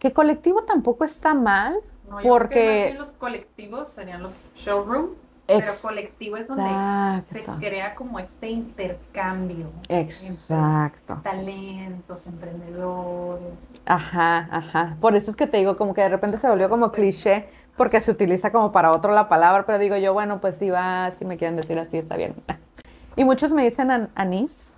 que 0.06 0.12
colectivo 0.12 0.62
tampoco 0.62 1.04
está 1.04 1.34
mal, 1.34 1.80
porque... 2.22 2.94
los 2.96 3.12
colectivos 3.12 3.88
serían 3.88 4.22
los 4.22 4.50
showroom, 4.54 5.08
pero 5.48 5.72
colectivo 5.82 6.36
es 6.36 6.46
donde 6.46 7.22
se 7.22 7.42
crea 7.42 7.96
como 7.96 8.20
este 8.20 8.48
intercambio. 8.48 9.68
Exacto. 9.88 11.18
talentos, 11.24 12.28
emprendedores. 12.28 13.48
Ajá, 13.84 14.48
ajá. 14.50 14.96
Por 15.00 15.16
eso 15.16 15.32
es 15.32 15.36
que 15.36 15.48
te 15.48 15.56
digo, 15.56 15.76
como 15.76 15.92
que 15.92 16.02
de 16.02 16.08
repente 16.08 16.38
se 16.38 16.48
volvió 16.48 16.68
como 16.68 16.92
cliché, 16.92 17.48
porque 17.76 18.00
se 18.00 18.12
utiliza 18.12 18.52
como 18.52 18.70
para 18.70 18.92
otro 18.92 19.12
la 19.12 19.28
palabra, 19.28 19.66
pero 19.66 19.78
digo 19.78 19.96
yo, 19.96 20.12
bueno, 20.12 20.40
pues 20.40 20.54
si 20.54 20.70
va, 20.70 21.10
si 21.10 21.24
me 21.24 21.36
quieren 21.36 21.56
decir 21.56 21.78
así, 21.78 21.98
está 21.98 22.16
bien. 22.16 22.34
Y 23.18 23.24
muchos 23.24 23.50
me 23.50 23.64
dicen 23.64 24.10
anís. 24.14 24.74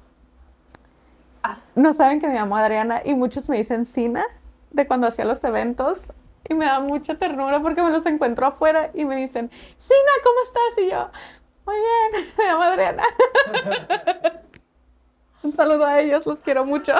Ah. 1.43 1.59
No 1.75 1.93
saben 1.93 2.21
que 2.21 2.29
me 2.29 2.35
llamo 2.35 2.57
Adriana 2.57 3.03
y 3.05 3.14
muchos 3.14 3.49
me 3.49 3.57
dicen 3.57 3.85
Sina 3.85 4.25
de 4.70 4.87
cuando 4.87 5.07
hacía 5.07 5.24
los 5.24 5.42
eventos 5.44 5.98
y 6.48 6.54
me 6.54 6.64
da 6.66 6.81
mucha 6.81 7.16
ternura 7.18 7.61
porque 7.61 7.83
me 7.83 7.90
los 7.90 8.07
encuentro 8.07 8.46
afuera 8.46 8.90
y 8.94 9.04
me 9.04 9.16
dicen, 9.16 9.50
Sina, 9.78 10.12
¿cómo 10.22 10.40
estás? 10.42 10.85
Y 10.85 10.90
yo, 10.90 11.11
muy 11.66 11.76
bien, 11.76 12.28
me 12.38 12.44
llamo 12.44 12.62
Adriana. 12.62 13.02
Un 15.42 15.52
saludo 15.52 15.87
a 15.87 16.00
ellos, 16.00 16.26
los 16.26 16.40
quiero 16.40 16.64
mucho. 16.64 16.92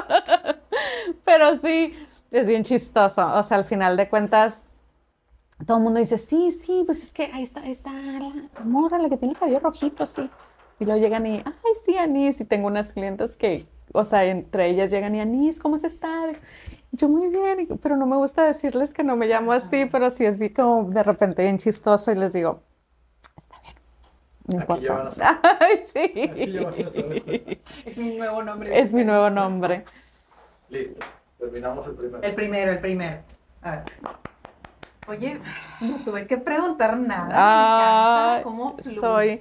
Pero 1.25 1.57
sí, 1.57 1.95
es 2.31 2.47
bien 2.47 2.63
chistoso. 2.65 3.27
O 3.27 3.43
sea, 3.43 3.57
al 3.57 3.65
final 3.65 3.97
de 3.97 4.09
cuentas, 4.09 4.65
todo 5.67 5.79
el 5.79 5.83
mundo 5.83 5.99
dice, 5.99 6.19
sí, 6.19 6.53
sí, 6.53 6.83
pues 6.87 7.03
es 7.03 7.13
que 7.13 7.25
ahí 7.33 7.43
está, 7.43 7.61
ahí 7.63 7.73
está 7.73 7.93
la 7.93 8.65
morra, 8.65 8.99
la 8.99 9.09
que 9.09 9.17
tiene 9.17 9.33
el 9.33 9.39
cabello 9.39 9.61
rojito, 9.61 10.07
sí. 10.07 10.31
Y 10.79 10.85
luego 10.85 11.01
llegan 11.01 11.27
y, 11.27 11.43
ay, 11.45 11.73
sí, 11.85 11.97
Anís. 11.97 12.41
Y 12.41 12.45
tengo 12.45 12.69
unas 12.69 12.93
clientes 12.93 13.37
que, 13.37 13.67
o 13.93 14.05
sea, 14.05 14.25
entre 14.25 14.69
ellas 14.69 14.91
llegan 14.91 15.15
y, 15.15 15.21
Anís, 15.21 15.59
¿cómo 15.59 15.79
se 15.79 15.87
está? 15.87 16.33
yo 16.93 17.09
muy 17.09 17.29
bien, 17.29 17.79
pero 17.83 17.97
no 17.97 18.07
me 18.07 18.17
gusta 18.17 18.45
decirles 18.45 18.93
que 18.93 19.05
no 19.05 19.17
me 19.17 19.27
llamo 19.27 19.53
así, 19.53 19.87
pero 19.87 20.11
sí 20.11 20.27
así 20.27 20.51
como 20.51 20.91
de 20.91 21.03
repente 21.03 21.43
bien 21.43 21.59
chistoso 21.59 22.11
y 22.11 22.15
les 22.15 22.33
digo, 22.33 22.63
está 23.37 23.61
bien. 23.61 23.75
No 24.47 24.61
importa. 24.61 25.41
Ay, 25.61 25.81
sí. 25.85 27.61
Es 27.85 27.99
mi 27.99 28.17
nuevo 28.17 28.43
nombre. 28.43 28.79
Es 28.79 28.93
mi 28.93 29.05
nuevo 29.05 29.31
nombre. 29.31 29.85
Listo. 30.71 31.07
Terminamos 31.39 31.87
el 31.87 31.95
primero. 31.95 32.23
El 32.23 32.35
primero, 32.35 32.73
el 32.73 32.81
primero. 32.81 33.19
A 33.63 33.71
ver. 33.71 33.85
Oye, 35.09 35.41
no 35.81 35.97
tuve 36.05 36.27
que 36.27 36.37
preguntar 36.37 36.99
nada. 36.99 38.43
¿Cómo 38.43 38.77
fluye? 38.77 39.01
Soy. 39.01 39.41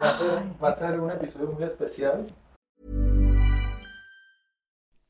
Va 0.00 0.10
a, 0.10 0.18
ser, 0.18 0.42
va 0.62 0.68
a 0.70 0.74
ser 0.74 1.00
un 1.00 1.10
episodio 1.10 1.52
muy 1.52 1.64
especial 1.64 2.26